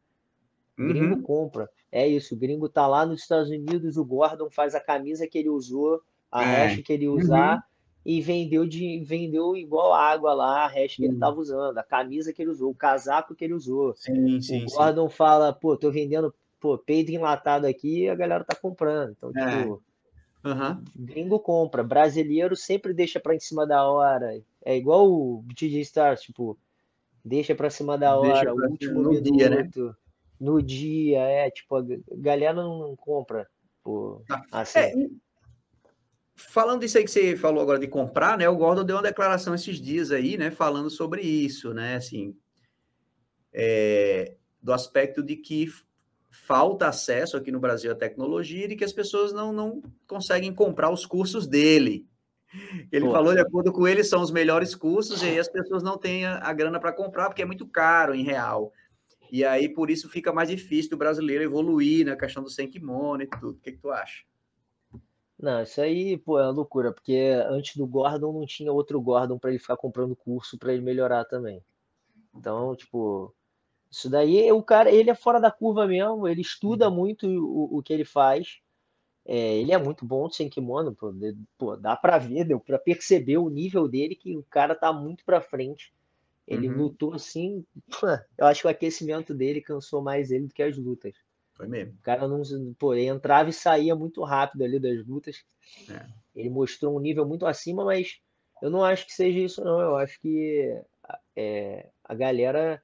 [0.78, 1.21] Gringo uhum.
[1.21, 1.69] compra.
[1.91, 5.38] É isso, o gringo tá lá nos Estados Unidos, o Gordon faz a camisa que
[5.38, 6.67] ele usou, a é.
[6.67, 7.69] hash que ele usar, uhum
[8.06, 12.34] e vendeu de vendeu igual água lá a hash que ele estava usando, a camisa
[12.34, 13.93] que ele usou, o casaco que ele usou.
[13.95, 15.15] Sim, sim, o Gordon sim.
[15.15, 19.12] fala, pô, tô vendendo pô, peido enlatado aqui e a galera tá comprando.
[19.12, 19.62] Então, é.
[19.62, 19.84] tipo,
[20.43, 20.84] Uhum.
[20.95, 24.41] Gringo compra, brasileiro sempre deixa para em cima da hora.
[24.63, 26.58] É igual o DJ Stars, tipo,
[27.23, 29.69] deixa para cima da hora, o último no minuto, dia, né?
[30.39, 33.47] no dia, é, tipo, a galera não, compra.
[33.84, 34.45] Pô, tá.
[34.52, 34.80] assim.
[34.80, 34.93] É,
[36.36, 38.47] falando disso aí que você falou agora de comprar, né?
[38.47, 40.52] O Gordon deu uma declaração esses dias aí, né?
[40.52, 41.95] Falando sobre isso, né?
[41.95, 42.36] Assim,
[43.52, 45.67] é, do aspecto de que
[46.45, 50.89] falta acesso aqui no Brasil à tecnologia e que as pessoas não, não conseguem comprar
[50.91, 52.08] os cursos dele.
[52.91, 55.84] Ele Pô, falou, de acordo com ele, são os melhores cursos, e aí as pessoas
[55.84, 58.73] não têm a, a grana para comprar, porque é muito caro em real.
[59.32, 63.28] E aí, por isso, fica mais difícil do brasileiro evoluir na questão do Senkimono e
[63.28, 63.52] tudo.
[63.52, 64.23] O que, que tu acha?
[65.38, 67.15] Não, isso aí, pô, é uma loucura, porque
[67.47, 71.23] antes do Gordon não tinha outro Gordon para ele ficar comprando curso para ele melhorar
[71.25, 71.63] também.
[72.36, 73.34] Então, tipo,
[73.91, 76.95] isso daí, o cara, ele é fora da curva mesmo, ele estuda uhum.
[76.95, 78.60] muito o, o que ele faz.
[79.25, 81.13] É, ele é muito bom sem kimono, pô,
[81.58, 85.23] pô dá para ver, deu para perceber o nível dele que o cara tá muito
[85.23, 85.93] para frente.
[86.47, 86.78] Ele uhum.
[86.78, 87.63] lutou assim,
[88.38, 91.13] eu acho que o aquecimento dele cansou mais ele do que as lutas.
[91.54, 91.93] Foi mesmo.
[91.93, 92.41] O cara não,
[92.73, 95.43] pô, ele entrava e saía muito rápido ali das lutas.
[95.89, 96.08] É.
[96.36, 98.19] Ele mostrou um nível muito acima, mas
[98.63, 99.80] eu não acho que seja isso não.
[99.80, 100.82] Eu acho que
[101.36, 102.82] é, a galera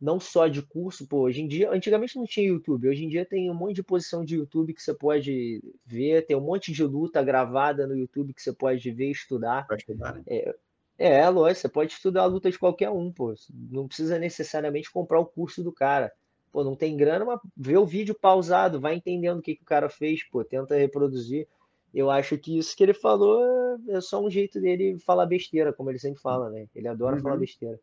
[0.00, 3.24] não só de curso, pô, hoje em dia, antigamente não tinha YouTube, hoje em dia
[3.24, 6.84] tem um monte de posição de YouTube que você pode ver, tem um monte de
[6.84, 9.66] luta gravada no YouTube que você pode ver e estudar.
[9.66, 10.22] Pode estudar, né?
[10.26, 10.54] É,
[10.98, 13.34] é, lógico, você pode estudar a luta de qualquer um, pô,
[13.70, 16.12] não precisa necessariamente comprar o curso do cara.
[16.52, 19.66] Pô, não tem grana, mas vê o vídeo pausado, vai entendendo o que, que o
[19.66, 21.46] cara fez, pô, tenta reproduzir.
[21.92, 25.90] Eu acho que isso que ele falou é só um jeito dele falar besteira, como
[25.90, 26.66] ele sempre fala, né?
[26.74, 27.22] Ele adora uhum.
[27.22, 27.78] falar besteira.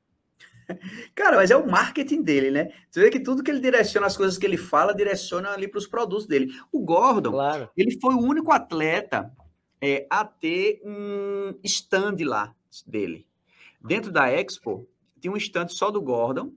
[1.15, 2.71] Cara, mas é o marketing dele, né?
[2.89, 5.77] Você vê que tudo que ele direciona, as coisas que ele fala, direciona ali para
[5.77, 6.53] os produtos dele.
[6.71, 7.69] O Gordon, claro.
[7.75, 9.31] ele foi o único atleta
[9.81, 12.53] é, a ter um stand lá
[12.87, 13.27] dele.
[13.81, 14.87] Dentro da Expo,
[15.19, 16.53] tinha um stand só do Gordon,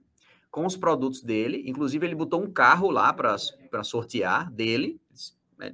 [0.49, 1.63] com os produtos dele.
[1.67, 4.99] Inclusive, ele botou um carro lá para sortear dele,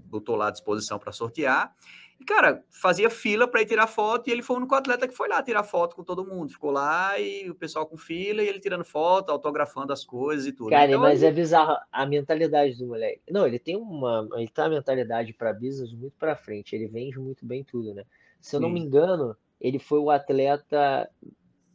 [0.05, 1.75] botou lá à disposição para sortear.
[2.23, 5.13] E, cara, fazia fila para ir tirar foto e ele foi o único atleta que
[5.13, 6.53] foi lá tirar foto com todo mundo.
[6.53, 10.53] Ficou lá e o pessoal com fila e ele tirando foto, autografando as coisas e
[10.53, 10.69] tudo.
[10.69, 11.31] Cara, então, mas ele...
[11.31, 13.21] é bizarro a mentalidade do moleque.
[13.29, 14.25] Não, ele tem uma.
[14.35, 16.73] Ele tem uma mentalidade para business muito para frente.
[16.73, 18.05] Ele vende muito bem tudo, né?
[18.39, 18.67] Se eu Sim.
[18.67, 21.09] não me engano, ele foi o atleta.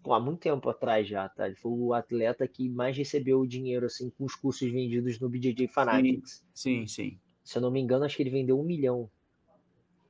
[0.03, 1.45] Pô, há muito tempo atrás já, tá?
[1.47, 5.29] Ele foi o atleta que mais recebeu o dinheiro, assim, com os cursos vendidos no
[5.29, 6.43] BJJ Fanatics.
[6.55, 7.11] Sim, sim.
[7.11, 7.21] sim.
[7.45, 9.11] Se eu não me engano, acho que ele vendeu um milhão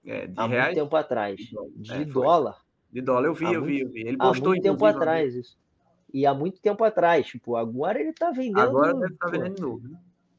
[0.08, 0.66] é, de há reais?
[0.66, 1.40] muito tempo atrás.
[1.76, 2.64] De é, dólar.
[2.90, 4.00] De dólar, eu vi, há eu vi, eu vi.
[4.00, 5.58] Ele postou Há muito tempo atrás isso.
[6.12, 8.60] E há muito tempo atrás, tipo, agora ele tá vendendo.
[8.60, 9.98] Agora deve estar tá vendendo de novo, né?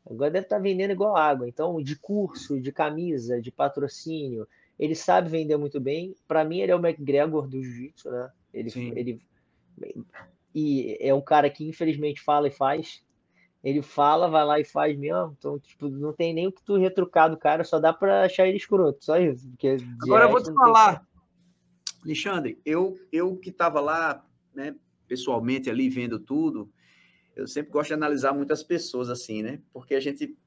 [0.09, 1.47] Agora deve estar tá vendendo igual água.
[1.47, 4.47] Então, de curso, de camisa, de patrocínio,
[4.79, 6.15] ele sabe vender muito bem.
[6.27, 8.31] Para mim, ele é o McGregor do jiu-jitsu, né?
[8.51, 8.91] Ele, Sim.
[8.95, 9.21] ele
[10.53, 13.03] e é um cara que infelizmente fala e faz.
[13.63, 15.35] Ele fala, vai lá e faz mesmo.
[15.37, 18.47] Então, tipo, não tem nem o que tu retrucar do cara, só dá pra achar
[18.47, 19.49] ele escroto, só isso.
[20.01, 21.09] Agora eu vou te falar, tem...
[22.05, 24.75] Alexandre, eu, eu que tava lá, né,
[25.07, 26.71] pessoalmente ali vendo tudo,
[27.35, 29.61] eu sempre gosto de analisar muitas pessoas assim, né?
[29.73, 30.37] Porque a gente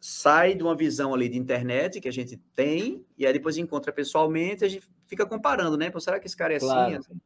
[0.00, 3.92] sai de uma visão ali de internet que a gente tem, e aí depois encontra
[3.92, 5.90] pessoalmente, a gente fica comparando, né?
[5.90, 6.96] Pô, será que esse cara é assim, claro.
[6.96, 7.20] assim?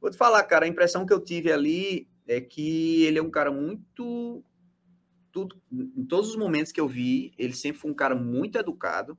[0.00, 3.30] Vou te falar, cara, a impressão que eu tive ali é que ele é um
[3.30, 4.44] cara muito
[5.36, 9.18] tudo, em todos os momentos que eu vi, ele sempre foi um cara muito educado,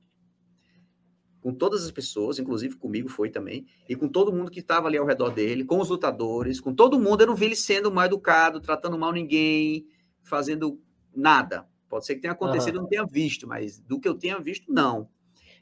[1.40, 4.98] com todas as pessoas, inclusive comigo foi também, e com todo mundo que estava ali
[4.98, 8.06] ao redor dele, com os lutadores, com todo mundo, eu não vi ele sendo mal
[8.06, 9.86] educado, tratando mal ninguém,
[10.24, 10.80] fazendo
[11.14, 11.68] nada.
[11.88, 12.80] Pode ser que tenha acontecido, uhum.
[12.80, 15.08] eu não tenha visto, mas do que eu tenha visto, não.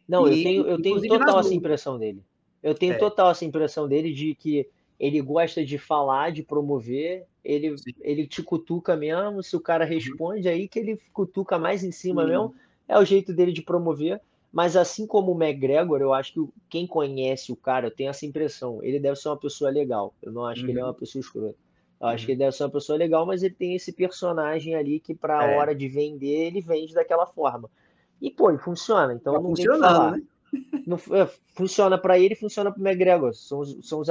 [0.08, 2.24] Não, e, eu tenho, eu tenho total essa impressão dele.
[2.62, 2.96] Eu tenho é.
[2.96, 4.66] total essa impressão dele de que
[4.98, 9.90] ele gosta de falar, de promover, ele, ele te cutuca mesmo, se o cara uhum.
[9.90, 12.28] responde, aí que ele cutuca mais em cima uhum.
[12.28, 12.54] mesmo,
[12.88, 14.20] é o jeito dele de promover.
[14.52, 18.24] Mas assim como o McGregor, eu acho que quem conhece o cara, eu tenho essa
[18.24, 20.14] impressão, ele deve ser uma pessoa legal.
[20.22, 20.66] Eu não acho uhum.
[20.66, 20.98] que ele é uma uhum.
[20.98, 21.56] pessoa escrota.
[22.00, 25.00] Eu acho que ele deve ser uma pessoa legal, mas ele tem esse personagem ali
[25.00, 25.56] que, para a é.
[25.56, 27.70] hora de vender, ele vende daquela forma.
[28.20, 29.14] E, pô, ele funciona.
[29.14, 30.12] Então tá não tem que falar.
[30.12, 30.22] Né?
[30.86, 33.34] Não, é, funciona para ele funciona para o McGregor.
[33.34, 34.08] São, são os,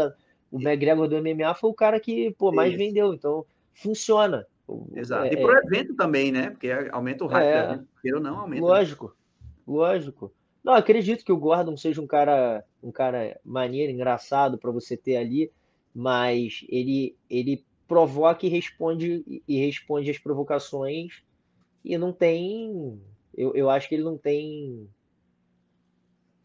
[0.55, 2.77] o McGregor do MMA foi o cara que pô, mais Isso.
[2.77, 4.47] vendeu, então funciona.
[4.95, 5.25] Exato.
[5.25, 6.49] É, e pro é, evento também, né?
[6.49, 8.61] Porque aumenta o hype é, evento, ou não, aumenta.
[8.61, 8.67] Né?
[8.67, 9.13] Lógico,
[9.67, 10.31] lógico.
[10.63, 15.17] Não, acredito que o Gordon seja um cara, um cara maneiro, engraçado para você ter
[15.17, 15.51] ali,
[15.93, 21.21] mas ele, ele provoca e responde e responde as provocações
[21.83, 22.97] e não tem,
[23.37, 24.89] eu, eu acho que ele não tem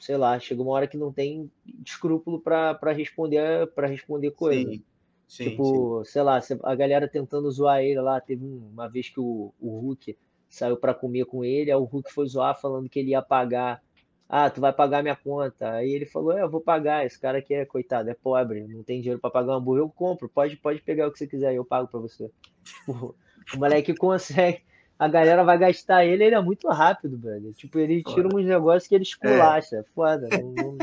[0.01, 1.51] sei lá, chega uma hora que não tem
[1.85, 4.71] escrúpulo para responder para responder coisa.
[4.71, 4.83] Sim,
[5.29, 6.13] sim, tipo, sim.
[6.13, 10.17] sei lá, a galera tentando zoar ele lá, teve uma vez que o, o Hulk
[10.49, 13.83] saiu para comer com ele, aí o Hulk foi zoar falando que ele ia pagar.
[14.29, 15.73] Ah, tu vai pagar minha conta.
[15.73, 17.05] Aí ele falou: É, eu vou pagar.
[17.05, 19.83] Esse cara aqui é coitado, é pobre, não tem dinheiro para pagar um hambúrguer.
[19.83, 22.31] Eu compro, pode, pode pegar o que você quiser, eu pago para você.
[22.87, 23.15] O,
[23.55, 24.63] o moleque consegue
[25.01, 27.55] a galera vai gastar ele, ele é muito rápido, velho.
[27.55, 29.77] Tipo, ele tira uns negócios que ele esculacha.
[29.77, 29.83] É.
[29.95, 30.79] Foda, não, não,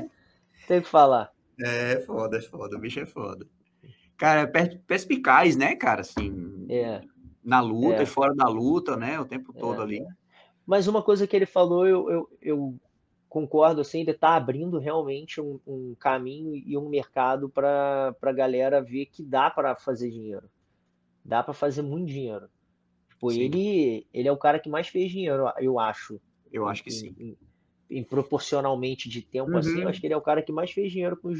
[0.67, 1.31] tem o que falar.
[1.59, 2.75] É, foda, é foda.
[2.75, 3.45] O bicho é foda.
[4.17, 6.01] Cara, é perspicaz, né, cara?
[6.01, 6.99] Assim, é.
[7.43, 8.03] na luta é.
[8.03, 9.19] e fora da luta, né?
[9.19, 9.83] O tempo todo é.
[9.83, 10.05] ali.
[10.65, 12.75] Mas uma coisa que ele falou, eu, eu, eu
[13.29, 18.81] concordo, assim, ele tá abrindo realmente um, um caminho e um mercado para a galera
[18.81, 20.49] ver que dá para fazer dinheiro.
[21.23, 22.49] Dá para fazer muito dinheiro.
[23.17, 26.21] Tipo, ele, ele é o cara que mais fez dinheiro, eu acho.
[26.53, 27.15] Eu acho que sim.
[27.19, 27.37] Em,
[27.89, 29.57] em proporcionalmente de tempo, uhum.
[29.57, 29.87] assim, eu uhum.
[29.89, 31.33] acho que ele é o cara que mais fez dinheiro com o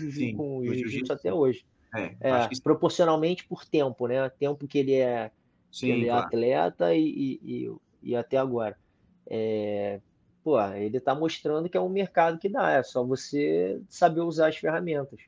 [0.63, 1.63] jiu-jitsu jiu até hoje.
[1.96, 4.28] É, é proporcionalmente por tempo, né?
[4.30, 5.32] Tempo que ele é,
[5.72, 6.26] sim, ele é claro.
[6.26, 8.76] atleta e, e, e, até agora.
[9.28, 10.02] É,
[10.44, 14.48] pô, ele tá mostrando que é um mercado que dá, é só você saber usar
[14.48, 15.22] as ferramentas.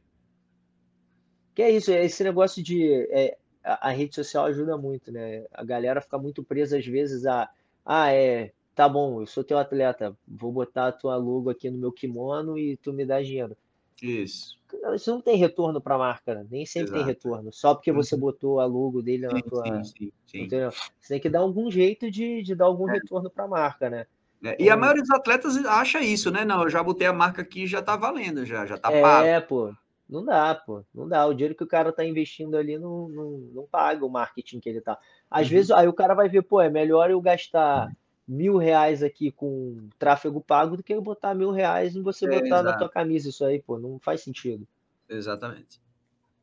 [1.53, 5.45] Que é isso, é esse negócio de é, a, a, rede social ajuda muito, né?
[5.53, 7.49] A galera fica muito presa às vezes a,
[7.85, 11.77] ah, é, tá bom, eu sou teu atleta, vou botar a tua logo aqui no
[11.77, 13.55] meu kimono e tu me dá dinheiro.
[14.01, 14.57] Isso.
[14.93, 16.45] Isso não tem retorno para a marca, né?
[16.49, 16.99] nem sempre Exato.
[16.99, 17.51] tem retorno.
[17.51, 18.21] Só porque você uhum.
[18.21, 19.83] botou a logo dele na sim, tua.
[19.83, 20.47] Sim, sim?
[20.47, 22.93] Você tem que dar algum jeito de, de dar algum é.
[22.93, 24.05] retorno para a marca, né?
[24.43, 26.45] É, e a então maioria dos atletas acha isso, né?
[26.45, 29.27] Não, eu já botei a marca aqui já tá valendo, já, já tá é, pago.
[29.27, 29.73] É, pô.
[30.09, 30.83] Não dá, pô.
[30.93, 31.25] Não dá.
[31.27, 34.67] O dinheiro que o cara tá investindo ali não, não, não paga o marketing que
[34.67, 34.97] ele tá.
[35.29, 35.53] Às uhum.
[35.53, 37.91] vezes, aí o cara vai ver, pô, é melhor eu gastar
[38.27, 42.41] mil reais aqui com tráfego pago do que eu botar mil reais e você é,
[42.41, 43.77] botar na tua camisa isso aí, pô.
[43.77, 44.67] Não faz sentido.
[45.07, 45.79] Exatamente.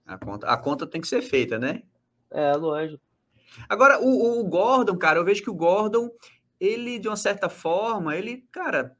[0.06, 1.82] A conta, a conta tem que ser feita, né?
[2.30, 3.02] É, lógico.
[3.68, 6.10] Agora, o, o Gordon, cara, eu vejo que o Gordon,
[6.60, 8.96] ele, de uma certa forma, ele, cara,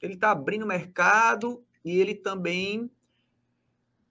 [0.00, 2.90] ele tá abrindo mercado e ele também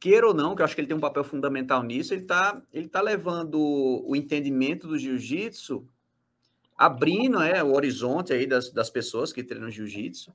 [0.01, 2.59] queira ou não, que eu acho que ele tem um papel fundamental nisso, ele está
[2.73, 3.55] ele tá levando
[4.03, 5.87] o entendimento do jiu-jitsu,
[6.75, 10.33] abrindo é, o horizonte aí das, das pessoas que treinam jiu-jitsu,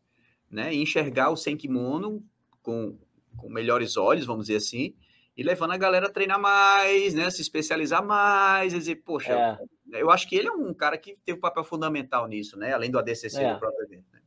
[0.49, 2.25] né, e enxergar o sem kimono
[2.63, 2.97] com,
[3.37, 4.95] com melhores olhos, vamos dizer assim,
[5.37, 9.59] e levando a galera a treinar mais, né, se especializar mais, e dizer, poxa, é.
[9.93, 12.73] eu, eu, acho que ele é um cara que teve um papel fundamental nisso, né,
[12.73, 13.53] além do ADCC é.
[13.53, 14.07] do próprio evento.
[14.13, 14.21] Né?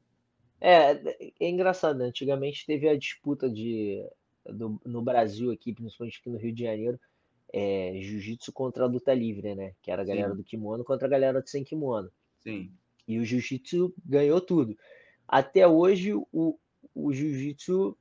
[0.60, 2.08] É, é engraçado, né?
[2.08, 4.06] antigamente teve a disputa de
[4.54, 7.00] do, no Brasil aqui, principalmente aqui no Rio de Janeiro,
[7.52, 9.74] é jiu-jitsu contra a luta livre, né?
[9.82, 10.38] Que era a galera Sim.
[10.38, 12.12] do kimono contra a galera do sem kimono.
[12.40, 12.72] Sim.
[13.08, 14.78] E o jiu-jitsu ganhou tudo.
[15.28, 16.58] Até hoje, o,
[16.94, 17.98] o jiu-jitsu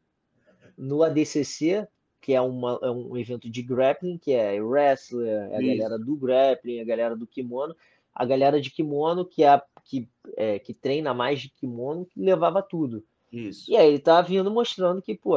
[0.76, 1.86] no ADCC,
[2.20, 5.78] que é, uma, é um evento de grappling, que é wrestler, é a Isso.
[5.78, 7.74] galera do grappling, a galera do kimono,
[8.14, 10.06] a galera de kimono, que é que,
[10.36, 13.02] é, que treina mais de kimono, que levava tudo.
[13.32, 13.70] Isso.
[13.70, 15.36] E aí ele tá vindo mostrando que, pô,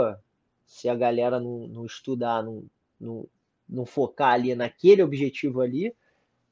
[0.72, 2.64] se a galera não, não estudar, não,
[2.98, 3.28] não,
[3.68, 5.94] não focar ali naquele objetivo ali,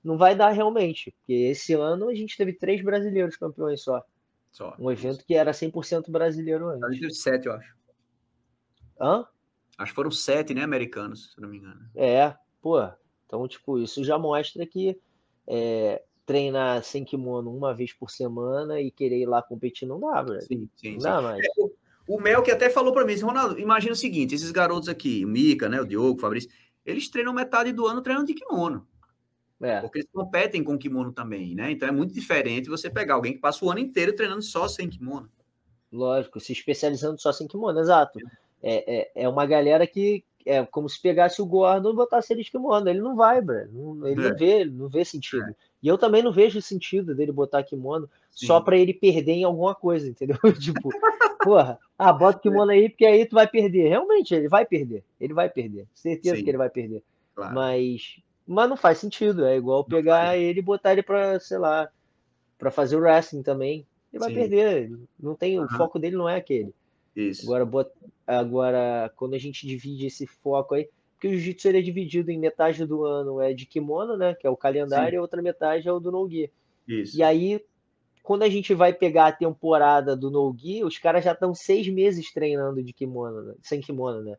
[0.04, 1.12] não vai dar realmente.
[1.12, 4.04] Porque esse ano a gente teve três brasileiros campeões só.
[4.52, 4.76] Só.
[4.78, 6.84] Um evento que era 100% brasileiro antes.
[6.84, 7.74] A gente teve sete, eu acho.
[9.00, 9.26] Hã?
[9.78, 11.90] Acho que foram sete, né, americanos, se não me engano.
[11.96, 12.78] É, pô.
[13.26, 15.00] Então, tipo, isso já mostra que
[15.48, 20.22] é, treinar sem kimono uma vez por semana e querer ir lá competir não dá,
[20.24, 20.42] velho.
[20.42, 20.94] Sim, sim.
[20.94, 21.08] Não sim.
[21.08, 21.46] dá mais.
[21.46, 21.50] É,
[22.10, 25.28] o Mel que até falou para mim, Ronaldo, imagina o seguinte, esses garotos aqui, o
[25.28, 26.50] Mica, né, o Diogo, o Fabrício,
[26.84, 28.88] eles treinam metade do ano treinando de kimono.
[29.62, 29.80] É.
[29.80, 31.70] Porque eles competem com kimono também, né?
[31.70, 34.90] Então é muito diferente você pegar alguém que passa o ano inteiro treinando só sem
[34.90, 35.30] kimono.
[35.92, 38.18] Lógico, se especializando só sem kimono, exato.
[38.64, 42.44] É, é, é uma galera que é como se pegasse o Gordon e botasse ele
[42.44, 42.90] de kimono.
[42.90, 44.08] Ele não vai, bro.
[44.08, 44.30] Ele é.
[44.30, 45.44] não vê, não vê sentido.
[45.44, 45.56] É.
[45.84, 48.48] E eu também não vejo sentido dele botar kimono Sim.
[48.48, 50.38] só para ele perder em alguma coisa, entendeu?
[50.60, 50.90] tipo,
[51.44, 53.90] porra, ah, bota o kimono aí porque aí tu vai perder.
[53.90, 55.04] Realmente, ele vai perder.
[55.20, 55.86] Ele vai perder.
[55.94, 56.44] Certeza Sim.
[56.46, 57.04] que ele vai perder.
[57.36, 57.54] Claro.
[57.54, 59.46] Mas, mas não faz sentido.
[59.46, 61.90] É igual pegar ele e botar ele pra, sei lá,
[62.58, 63.86] para fazer o wrestling também.
[64.14, 64.36] Ele vai Sim.
[64.36, 64.98] perder.
[65.20, 65.66] Não tem, uhum.
[65.66, 66.74] O foco dele não é aquele.
[67.14, 67.44] Isso.
[67.44, 67.92] Agora, bota,
[68.26, 72.86] agora, quando a gente divide esse foco aí, porque o jiu-jitsu é dividido em metade
[72.86, 74.34] do ano é de kimono, né?
[74.36, 75.16] Que é o calendário, Sim.
[75.16, 76.50] e a outra metade é o do no-gi.
[76.88, 77.18] Isso.
[77.18, 77.62] E aí,
[78.30, 82.32] quando a gente vai pegar a temporada do no-gi, os caras já estão seis meses
[82.32, 83.56] treinando de kimono, né?
[83.64, 84.38] sem kimono, né?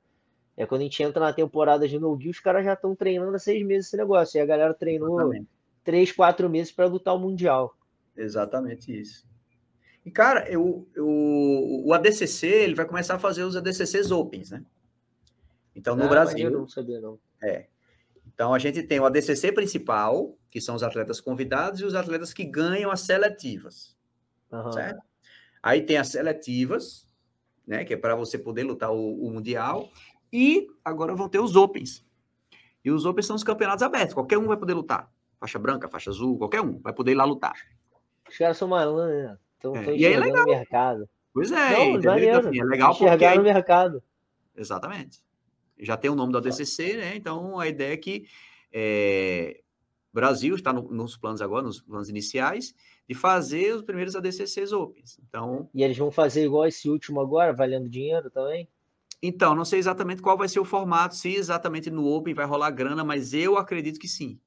[0.57, 3.39] É quando a gente entra na temporada de no-gi, os caras já estão treinando há
[3.41, 4.39] seis meses esse negócio.
[4.39, 5.49] E a galera treinou Exatamente.
[5.83, 7.77] três, quatro meses para lutar o Mundial.
[8.17, 9.27] Exatamente isso.
[10.07, 11.09] E, cara, eu, eu,
[11.85, 14.65] o ADCC ele vai começar a fazer os ADCCs Opens, né?
[15.75, 16.49] Então, no ah, Brasil.
[16.49, 17.19] Eu não sabia, não.
[17.43, 17.67] É.
[18.33, 22.33] Então, a gente tem o ADCC principal, que são os atletas convidados, e os atletas
[22.33, 23.97] que ganham as seletivas.
[24.51, 24.73] Uhum.
[24.73, 25.01] Certo?
[25.63, 27.07] Aí tem as seletivas,
[27.67, 27.85] né?
[27.85, 29.89] Que é para você poder lutar o, o, Mundial.
[30.33, 32.05] E agora vão ter os Opens.
[32.85, 34.15] E os Opens são os campeonatos abertos.
[34.15, 35.11] Qualquer um vai poder lutar.
[35.39, 37.55] Faixa branca, faixa azul, qualquer um vai poder ir lá lutar.
[38.29, 39.39] Os caras são malandros, né?
[39.59, 39.97] Então, é.
[39.97, 40.47] E aí é legal.
[40.47, 41.09] mercado.
[41.33, 43.37] Pois é, não, então, assim, é legal porque...
[43.37, 44.03] no mercado.
[44.57, 45.21] Exatamente.
[45.79, 47.15] Já tem o nome do ADCC, né?
[47.15, 48.27] Então, a ideia é que
[48.73, 49.61] é,
[50.13, 52.75] Brasil está no, nos planos agora, nos planos iniciais,
[53.09, 55.19] de fazer os primeiros ADCCs Opens.
[55.29, 58.69] Então, e eles vão fazer igual esse último agora, valendo dinheiro também?
[59.23, 62.71] Então, não sei exatamente qual vai ser o formato, se exatamente no Open vai rolar
[62.71, 64.41] grana, mas eu acredito que sim.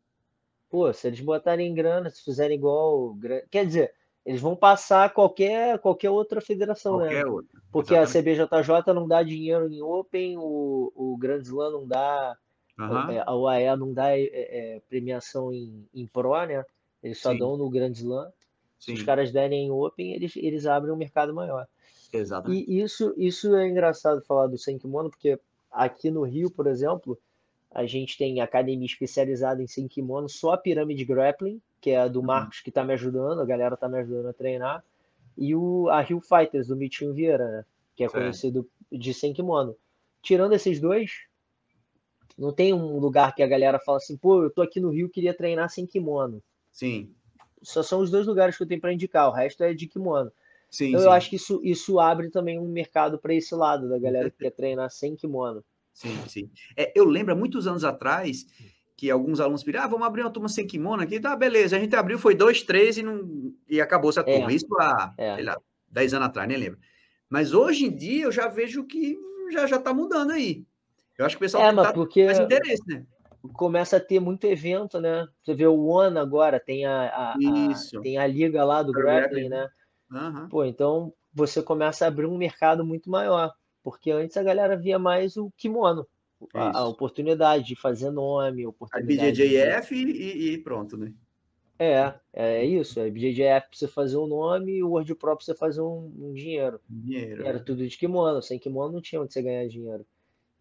[0.70, 3.16] Pô, se eles botarem grana, se fizerem igual.
[3.52, 3.94] Quer dizer,
[4.26, 7.06] eles vão passar qualquer, qualquer outra federação, né?
[7.06, 7.32] qualquer né?
[7.32, 7.62] Outra.
[7.72, 8.42] Porque Exatamente.
[8.42, 12.36] a CBJJ não dá dinheiro em Open, o, o Grand Slam não dá,
[12.78, 13.22] uhum.
[13.26, 16.64] a UAE não dá é, é, premiação em, em Pro, né?
[17.02, 17.40] Eles só Sim.
[17.40, 18.32] dão no Grand Slam.
[18.80, 21.68] Se os caras derem em Open, eles, eles abrem um mercado maior.
[22.12, 22.70] Exatamente.
[22.70, 25.40] E isso, isso é engraçado falar do Senkimono, porque
[25.72, 27.18] aqui no Rio, por exemplo,
[27.72, 32.20] a gente tem academia especializada em Senkimono, só a Pirâmide Grappling, que é a do
[32.20, 32.26] uhum.
[32.26, 34.84] Marcos, que está me ajudando, a galera está me ajudando a treinar,
[35.38, 37.66] e o, a Rio Fighters, do Mitinho Vieira, né?
[37.96, 39.76] Que é conhecido de Senkimono.
[40.22, 41.26] Tirando esses dois,
[42.38, 45.10] não tem um lugar que a galera fala assim, pô, eu tô aqui no Rio,
[45.10, 46.42] queria treinar sem kimono.
[46.72, 47.14] Sim.
[47.62, 50.32] Só são os dois lugares que eu tenho para indicar, o resto é de kimono.
[50.70, 51.06] Sim, então sim.
[51.06, 54.38] eu acho que isso, isso abre também um mercado para esse lado da galera que
[54.38, 55.64] quer treinar sem kimono.
[55.94, 56.50] Sim, sim.
[56.76, 58.48] É, eu lembro, há muitos anos atrás,
[58.98, 61.80] que alguns alunos pediram, ah, vamos abrir uma turma sem kimono aqui, tá, beleza, a
[61.80, 63.54] gente abriu, foi dois, três e, não...
[63.70, 64.56] e acabou essa turma, é.
[64.56, 65.36] isso há, é.
[65.36, 65.58] sei lá,
[65.88, 66.80] dez anos atrás, nem lembro.
[67.30, 69.18] Mas hoje em dia eu já vejo que
[69.52, 70.66] já, já tá mudando aí.
[71.18, 73.06] Eu acho que o pessoal é, tá porque mais interesse, né?
[73.54, 75.28] Começa a ter muito evento, né?
[75.44, 79.50] Você vê o One agora, tem a, a, a tem a liga lá do grappling,
[79.50, 79.68] né?
[80.10, 80.48] Uhum.
[80.50, 83.52] Pô, então você começa a abrir um mercado muito maior,
[83.84, 86.08] porque antes a galera via mais o kimono
[86.54, 89.44] a, a, oportunidade de fazer nome, oportunidade.
[89.44, 90.12] A BJJF de...
[90.12, 91.14] e, e, pronto, né?
[91.80, 93.00] É, é isso.
[93.00, 96.80] A BJJF você fazer um nome e o World Pro você fazer um, um dinheiro.
[96.90, 97.46] Dinheiro.
[97.46, 97.62] Era é.
[97.62, 98.42] tudo de kimono.
[98.42, 100.06] Sem kimono não tinha onde você ganhar dinheiro.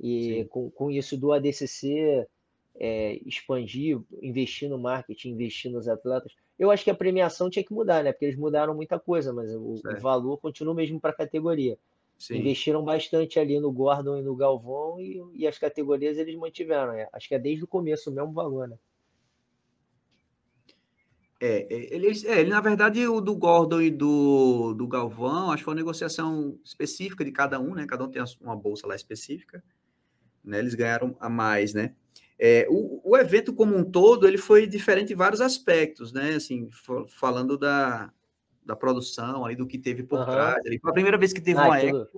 [0.03, 2.27] E com, com isso do ADCC
[2.75, 6.33] é, expandir, investir no marketing, investir nos atletas.
[6.59, 8.13] Eu acho que a premiação tinha que mudar, né?
[8.13, 11.79] Porque eles mudaram muita coisa, mas o, o valor continua mesmo para a categoria.
[12.19, 12.37] Sim.
[12.39, 16.93] Investiram bastante ali no Gordon e no Galvão e, e as categorias eles mantiveram.
[16.93, 17.09] Né?
[17.13, 18.79] Acho que é desde o começo o mesmo valor, né?
[21.41, 25.59] É, é ele, é, ele, na verdade, o do Gordon e do, do Galvão, acho
[25.59, 27.85] que foi uma negociação específica de cada um, né?
[27.89, 29.63] Cada um tem uma bolsa lá específica,
[30.45, 30.59] né?
[30.59, 31.95] Eles ganharam a mais, né?
[32.39, 36.35] É, o, o evento como um todo, ele foi diferente em vários aspectos, né?
[36.35, 36.69] Assim,
[37.09, 38.13] falando da,
[38.65, 40.25] da produção, aí do que teve por uhum.
[40.25, 40.63] trás.
[40.81, 42.09] Foi a primeira vez que teve ah, uma aquilo...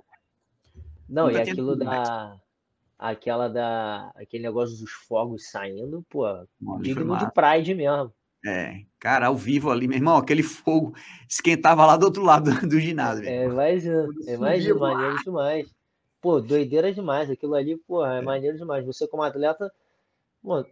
[1.07, 2.37] Não, e aquilo da.
[2.97, 4.11] Aquela da.
[4.15, 6.25] Aquele negócio dos fogos saindo, pô,
[6.81, 8.11] digno de Pride mesmo.
[8.45, 10.93] É, cara, ao vivo ali, meu irmão, aquele fogo
[11.27, 13.25] esquentava lá do outro lado do ginásio.
[13.25, 15.74] É, imagina, imagina, maneiro demais.
[16.25, 18.21] Pô, doideira demais, aquilo ali, pô, é, é.
[18.21, 18.83] maneiro demais.
[18.83, 19.71] Você como atleta,
[20.41, 20.65] pô,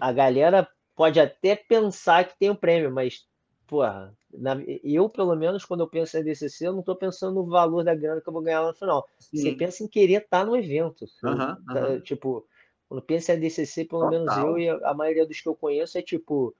[0.00, 3.26] a galera pode até pensar que tem um prêmio, mas,
[3.66, 7.46] porra, na, eu, pelo menos, quando eu penso em DCC, eu não estou pensando no
[7.46, 9.06] valor da grana que eu vou ganhar no final.
[9.18, 9.36] Sim.
[9.36, 11.04] Você pensa em querer estar tá no evento.
[11.22, 12.48] Uhum, Tipo,
[12.88, 14.18] quando pensa em DCC, pelo Total.
[14.18, 16.56] menos eu e a maioria dos que eu conheço é tipo,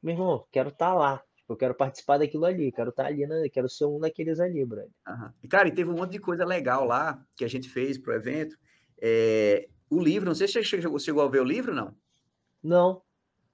[0.00, 1.22] meu irmão, quero estar tá lá.
[1.52, 3.48] Eu quero participar daquilo ali, quero estar tá ali, né?
[3.48, 4.90] quero ser um daqueles ali, brother.
[5.08, 5.30] Uhum.
[5.42, 8.14] E, cara, e teve um monte de coisa legal lá que a gente fez pro
[8.14, 8.56] evento.
[9.00, 11.94] É, o livro, não sei se você chegou, chegou a ver o livro, não?
[12.62, 13.02] Não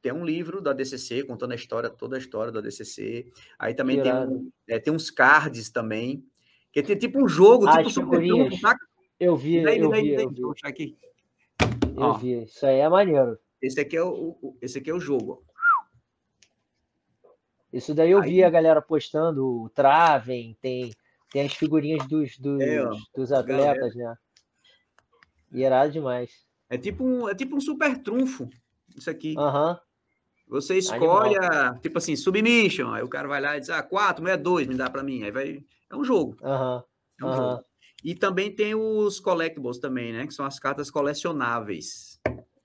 [0.06, 3.26] tem um livro da DCC contando a história, toda a história da DCC.
[3.58, 6.24] Aí também tem, um, é, tem uns cards também,
[6.70, 8.22] que tem tipo um jogo, ah, tipo Super
[9.18, 10.40] Eu vi, daí, eu daí, vi, daí, eu vi.
[10.42, 10.96] Vou aqui.
[11.60, 13.36] Eu ó, vi, isso aí é maneiro.
[13.60, 15.44] Esse aqui é o, o esse aqui é o jogo.
[17.76, 20.94] Isso daí eu aí, vi a galera postando, o Traven, tem,
[21.30, 22.82] tem as figurinhas dos, dos, é,
[23.14, 24.12] dos atletas, galera.
[24.12, 24.16] né?
[25.52, 26.30] Irado demais.
[26.70, 28.48] É tipo um, é tipo um super trunfo,
[28.96, 29.34] isso aqui.
[29.36, 29.72] Aham.
[29.72, 29.76] Uhum.
[30.48, 34.24] Você escolhe, a, tipo assim, submission, aí o cara vai lá e diz, ah, quatro,
[34.24, 35.24] não é dois, me dá para mim.
[35.24, 35.64] Aí vai.
[35.90, 36.36] É um jogo.
[36.40, 36.82] Uhum.
[37.20, 37.36] É um uhum.
[37.36, 37.64] jogo.
[38.04, 40.26] E também tem os collectibles também, né?
[40.26, 42.20] Que são as cartas colecionáveis.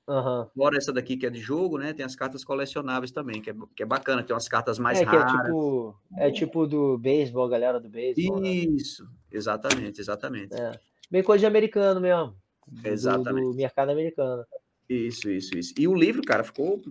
[0.08, 0.48] Uhum.
[0.56, 1.94] Fora essa daqui que é de jogo, né?
[1.94, 5.04] Tem as cartas colecionáveis também, que é, que é bacana, tem umas cartas mais é,
[5.04, 5.34] raras.
[5.34, 8.42] É, tipo, é tipo do beisebol, galera do beisebol.
[8.42, 8.50] Né?
[8.50, 9.12] Isso, né?
[9.32, 10.54] exatamente, exatamente.
[10.54, 10.80] É.
[11.10, 12.36] Bem coisa de americano mesmo.
[12.84, 13.46] Exatamente.
[13.46, 14.46] Do, do, mercado americano.
[14.90, 15.74] Isso, isso, isso.
[15.78, 16.82] E o livro, cara, ficou.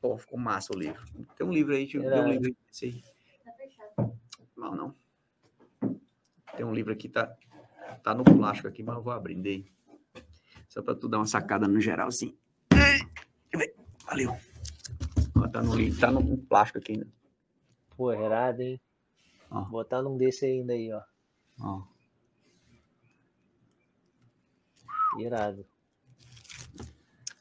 [0.00, 1.02] Pô, ficou massa o livro.
[1.36, 3.02] Tem um livro aí, tem um livro aí.
[4.56, 4.94] Não, não.
[6.56, 7.32] Tem um livro aqui, tá,
[8.02, 9.64] tá no plástico aqui, mas eu vou abrir.
[10.68, 12.36] Só para tu dar uma sacada no geral, assim.
[14.06, 14.36] Valeu.
[15.52, 17.06] Tá, no, tá no plástico aqui ainda.
[17.96, 18.80] Pô, errado, hein?
[19.50, 19.62] Ó.
[19.62, 21.02] Botar num desse ainda aí, ó.
[21.60, 21.82] Ó.
[25.18, 25.66] Irado.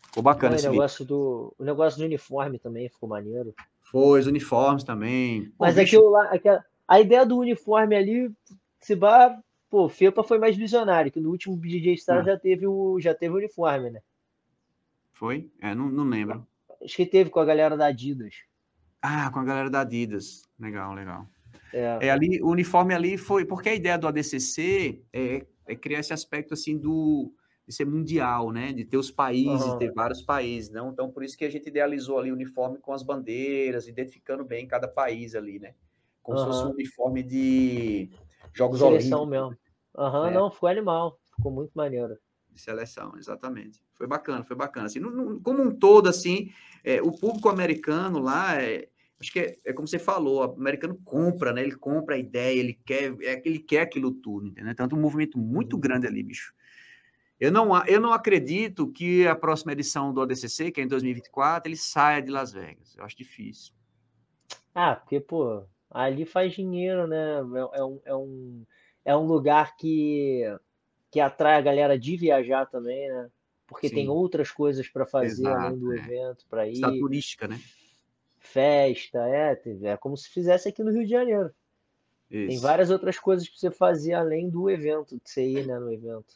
[0.05, 3.53] Ficou bacana esse o negócio do O negócio do uniforme também ficou maneiro.
[3.81, 5.53] Foi, os uniformes também.
[5.59, 8.31] Mas Pô, aquilo lá, aquela, a ideia do uniforme ali,
[8.79, 9.37] se vá,
[9.69, 12.23] pô, FEPA foi mais visionário, que no último DJ Star ah.
[12.23, 14.01] já teve o já teve o uniforme, né?
[15.17, 15.49] Foi?
[15.59, 16.45] É, não, não lembro.
[16.83, 18.35] Acho que teve com a galera da Adidas.
[19.01, 20.43] Ah, com a galera da Adidas.
[20.59, 21.27] Legal, legal.
[21.73, 22.07] É.
[22.07, 23.43] é ali, o uniforme ali foi.
[23.43, 27.33] Porque a ideia do ADCC é, é criar esse aspecto assim do
[27.67, 28.71] de ser mundial, né?
[28.71, 29.77] De ter os países, uhum.
[29.77, 30.91] ter vários países, não?
[30.91, 34.65] Então, por isso que a gente idealizou ali o uniforme com as bandeiras, identificando bem
[34.67, 35.73] cada país ali, né?
[36.21, 36.45] Como uhum.
[36.45, 38.09] se fosse um uniforme de
[38.53, 39.49] Jogos Seleção Olímpicos.
[39.49, 39.57] mesmo.
[39.97, 41.19] Aham, uhum, não, ficou animal.
[41.35, 42.17] Ficou muito maneiro
[42.57, 43.79] de seleção, exatamente.
[43.93, 44.87] Foi bacana, foi bacana.
[44.87, 45.01] Assim,
[45.41, 46.51] como um todo, assim,
[46.83, 48.89] é, o público americano lá, é,
[49.19, 51.63] acho que é, é, como você falou, o americano compra, né?
[51.63, 54.75] Ele compra a ideia, ele quer, é, ele quer aquilo tudo, entendeu?
[54.75, 55.79] Tanto um movimento muito uhum.
[55.79, 56.53] grande ali, bicho.
[57.39, 61.69] Eu não, eu não acredito que a próxima edição do ADCC, que é em 2024,
[61.69, 62.95] ele saia de Las Vegas.
[62.97, 63.73] Eu acho difícil.
[64.73, 67.35] Ah, porque, pô, ali faz dinheiro, né?
[67.35, 68.65] É, é um, é, um,
[69.05, 70.43] é um lugar que
[71.17, 73.27] que atrai a galera de viajar também, né?
[73.65, 73.95] Porque Sim.
[73.95, 75.97] tem outras coisas para fazer Exato, além do é.
[75.97, 76.73] evento, para ir.
[76.73, 77.59] Está turística, né?
[78.39, 81.51] Festa, é, é como se fizesse aqui no Rio de Janeiro.
[82.29, 82.49] Isso.
[82.49, 85.91] Tem várias outras coisas para você fazer além do evento, de você ir né, no
[85.91, 86.35] evento.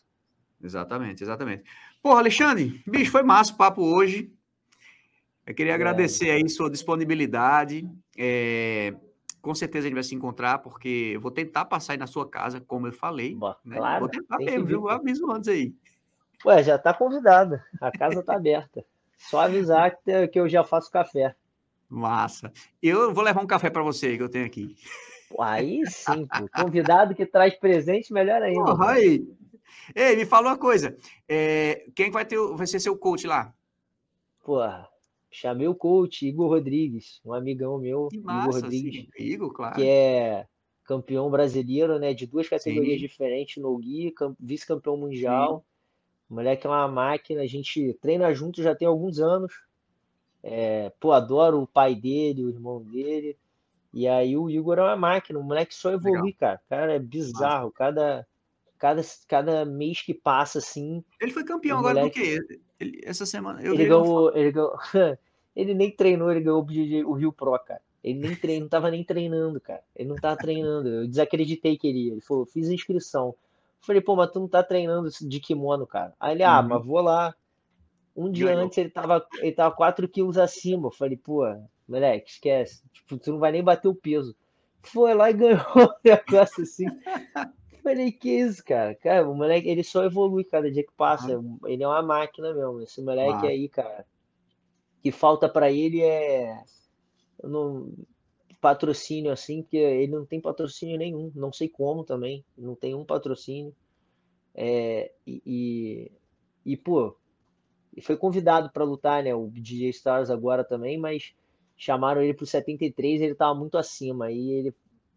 [0.62, 1.64] Exatamente, exatamente.
[2.02, 4.34] Porra, Alexandre, bicho, foi massa o papo hoje.
[5.46, 5.76] Eu queria é.
[5.76, 7.88] agradecer aí sua disponibilidade.
[8.18, 8.96] É,
[9.42, 12.30] com certeza a gente vai se encontrar, porque eu vou tentar passar aí na sua
[12.30, 13.36] casa, como eu falei.
[13.36, 13.78] Boa, né?
[13.78, 14.00] Claro.
[14.02, 14.90] Vou tentar mesmo, viu?
[14.90, 15.74] Aviso antes aí.
[16.46, 17.64] Ué, já tá convidada.
[17.80, 18.86] A casa tá aberta.
[19.18, 19.96] Só avisar
[20.32, 21.36] que eu já faço café.
[21.88, 22.52] Massa.
[22.82, 24.76] Eu vou levar um café para você que eu tenho aqui.
[25.40, 26.64] Aí sim, pô.
[26.64, 28.64] Convidado que traz presente, melhor ainda.
[28.64, 29.28] Porra, aí.
[29.96, 30.98] Ei, me fala uma coisa.
[31.28, 33.54] É, quem vai, ter, vai ser seu coach lá?
[34.44, 34.88] Porra,
[35.32, 39.24] chamei o coach Igor Rodrigues, um amigão meu, que massa, Igor Rodrigues, sim.
[39.24, 39.76] Igor, claro.
[39.76, 40.46] que é
[40.84, 43.08] campeão brasileiro, né, de duas categorias sim.
[43.08, 45.60] diferentes no Gui, vice-campeão mundial.
[45.60, 45.64] Sim.
[46.30, 49.54] O moleque é uma máquina, a gente treina junto já tem alguns anos.
[50.44, 53.38] É, pô, adoro o pai dele, o irmão dele.
[53.94, 56.34] E aí o Igor é uma máquina, o moleque só evolui, Legal.
[56.40, 56.62] cara.
[56.70, 57.72] Cara, é bizarro.
[57.72, 58.26] Cada,
[58.82, 61.04] cada, cada mês que passa, assim.
[61.22, 62.20] Ele foi campeão agora moleque...
[62.20, 62.60] do quê?
[62.80, 63.64] Ele, essa semana.
[63.64, 64.76] ele, ganhou, ele ganhou.
[65.56, 66.66] ele nem treinou, ele ganhou
[67.06, 67.80] o, Rio Pro, cara.
[68.04, 69.84] Ele nem treinou, não tava nem treinando, cara.
[69.96, 70.90] Ele não tava treinando.
[70.90, 72.12] Eu desacreditei que ele ia.
[72.14, 73.36] Ele falou, fiz inscrição.
[73.82, 76.16] falei, pô, mas tu não tá treinando de kimono, cara.
[76.20, 76.68] Aí ele, ah, uhum.
[76.68, 77.36] mas vou lá.
[78.16, 78.66] Um dia Ganhou.
[78.66, 80.88] antes ele tava, ele tava 4 quilos acima.
[80.88, 81.44] Eu falei, pô,
[81.88, 82.82] moleque, esquece.
[82.92, 84.36] Tipo, tu não vai nem bater o peso.
[84.82, 86.86] Foi lá e ganhou o negócio assim.
[87.84, 88.94] Falei, que isso, cara?
[88.96, 91.42] Cara, o moleque, ele só evolui cada dia que passa.
[91.66, 92.82] Ele é uma máquina mesmo.
[92.82, 93.50] Esse moleque ah.
[93.50, 94.06] aí, cara.
[95.02, 96.64] que falta para ele é.
[97.44, 97.92] Não,
[98.62, 101.32] patrocínio assim, porque ele não tem patrocínio nenhum.
[101.34, 102.46] Não sei como também.
[102.56, 103.76] Não tem um patrocínio.
[104.54, 106.12] É, e, e,
[106.74, 107.16] e, pô,
[108.02, 109.34] foi convidado para lutar, né?
[109.34, 111.34] O DJ Stars agora também, mas
[111.76, 114.26] chamaram ele pro 73, ele tava muito acima.
[114.26, 114.76] Aí ele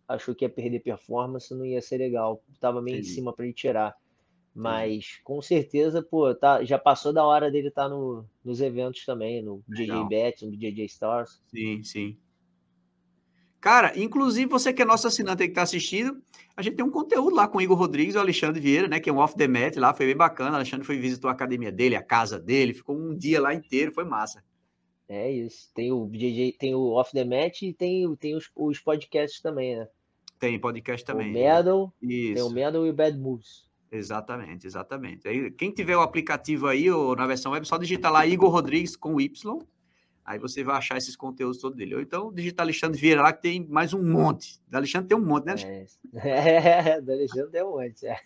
[0.09, 2.42] achou que ia perder performance, não ia ser legal.
[2.61, 3.11] Tava meio Entendi.
[3.11, 3.94] em cima para ele tirar.
[4.55, 9.05] Mas com certeza, pô, tá, já passou da hora dele estar tá no, nos eventos
[9.05, 10.07] também, no legal.
[10.07, 11.42] DJ Bet, no DJ Stars.
[11.48, 12.16] Sim, sim.
[13.61, 16.22] Cara, inclusive você que é nosso assinante aí que tá assistindo,
[16.55, 19.00] a gente tem um conteúdo lá com o Igor Rodrigues e o Alexandre Vieira, né?
[19.00, 20.52] Que é um off the mat lá, foi bem bacana.
[20.52, 23.90] O Alexandre foi visitou a academia dele, a casa dele, ficou um dia lá inteiro,
[23.92, 24.44] foi massa.
[25.09, 25.70] É isso.
[25.74, 29.76] Tem o DJ, tem o Off the Match e tem, tem os, os podcasts também,
[29.76, 29.86] né?
[30.38, 31.30] Tem podcast também.
[31.30, 32.34] O Medal, isso.
[32.34, 33.64] tem o Medal e o Bad Moves.
[33.90, 35.28] Exatamente, exatamente.
[35.28, 38.96] Aí, quem tiver o aplicativo aí, ou na versão web, só digitar lá Igor Rodrigues
[38.96, 39.59] com Y,
[40.24, 41.94] aí você vai achar esses conteúdos todos dele.
[41.94, 44.61] Ou então digita Alexandre Vieira lá, que tem mais um monte.
[44.66, 45.86] Da Alexandre tem um monte, né?
[46.14, 48.07] É, é da Alexandre tem um monte.
[48.07, 48.16] É.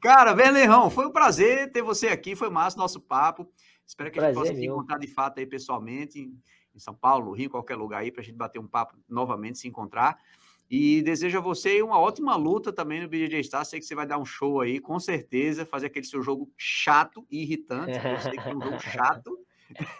[0.00, 3.48] Cara, Verlerrão, foi um prazer ter você aqui, foi massa nosso papo.
[3.86, 6.32] Espero que a gente possa se encontrar de fato aí pessoalmente,
[6.74, 9.68] em São Paulo, Rio, qualquer lugar aí, para a gente bater um papo novamente, se
[9.68, 10.18] encontrar.
[10.70, 13.64] E desejo a você uma ótima luta também no BJJ Star.
[13.64, 17.26] Sei que você vai dar um show aí, com certeza, fazer aquele seu jogo chato
[17.30, 17.92] e irritante.
[18.20, 19.38] Você que é um jogo chato.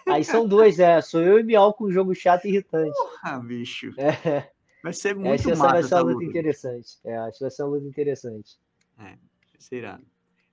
[0.09, 1.01] Aí são dois, é.
[1.01, 2.97] Sou eu e Miau com um jogo chato e irritante.
[2.97, 3.93] Porra, bicho.
[3.99, 4.51] É.
[4.83, 5.73] Vai ser muito acho massa.
[5.73, 6.89] Vai ser uma luta, luta interessante.
[7.05, 8.59] É, acho que vai ser uma luta interessante.
[8.99, 9.19] É,
[9.59, 10.01] será.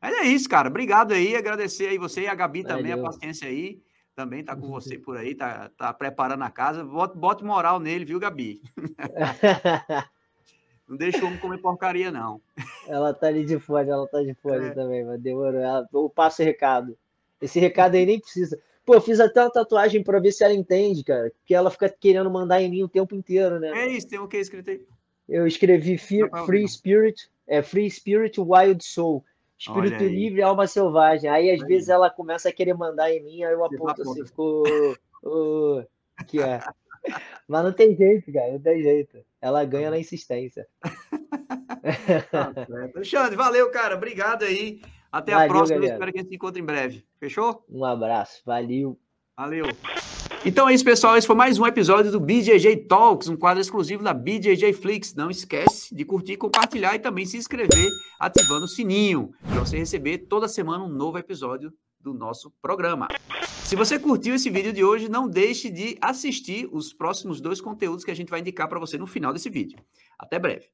[0.01, 0.67] Mas é isso, cara.
[0.67, 1.35] Obrigado aí.
[1.35, 2.77] Agradecer aí você e a Gabi Valeu.
[2.77, 3.81] também, a paciência aí.
[4.15, 6.83] Também tá com você por aí, tá, tá preparando a casa.
[6.83, 8.61] Bota, bota moral nele, viu, Gabi?
[10.87, 12.41] não deixa o homem comer porcaria, não.
[12.87, 14.69] Ela tá ali de fora, ela tá de fora é.
[14.71, 15.61] também, mas demorou.
[15.61, 16.97] Ela, eu passo o recado.
[17.41, 18.59] Esse recado aí nem precisa.
[18.85, 21.31] Pô, eu fiz até uma tatuagem para ver se ela entende, cara.
[21.39, 23.69] Porque ela fica querendo mandar em mim o tempo inteiro, né?
[23.69, 24.85] É isso, tem o que escrito aí?
[25.29, 29.23] Eu escrevi Free Spirit, é Free Spirit Wild Soul.
[29.61, 31.29] Espírito livre, alma selvagem.
[31.29, 31.67] Aí, às aí.
[31.67, 34.63] vezes, ela começa a querer mandar em mim, aí eu aponto assim, ficou.
[35.23, 35.83] Oh,
[36.25, 36.59] que é.
[37.47, 39.19] Mas não tem jeito, cara, não tem jeito.
[39.39, 40.67] Ela ganha na insistência.
[42.29, 42.53] Tá
[42.95, 43.95] Alexandre, valeu, cara.
[43.95, 44.81] Obrigado aí.
[45.11, 45.79] Até valeu, a próxima.
[45.79, 45.93] Galera.
[45.95, 47.03] Espero que a gente se encontre em breve.
[47.19, 47.65] Fechou?
[47.67, 48.43] Um abraço.
[48.45, 48.99] Valeu.
[49.35, 49.65] Valeu.
[50.43, 51.15] Então é isso, pessoal.
[51.15, 55.13] Esse foi mais um episódio do BJJ Talks, um quadro exclusivo da BJJ Flix.
[55.13, 57.89] Não esquece de curtir, compartilhar e também se inscrever
[58.19, 63.07] ativando o sininho para você receber toda semana um novo episódio do nosso programa.
[63.63, 68.03] Se você curtiu esse vídeo de hoje, não deixe de assistir os próximos dois conteúdos
[68.03, 69.77] que a gente vai indicar para você no final desse vídeo.
[70.17, 70.65] Até breve.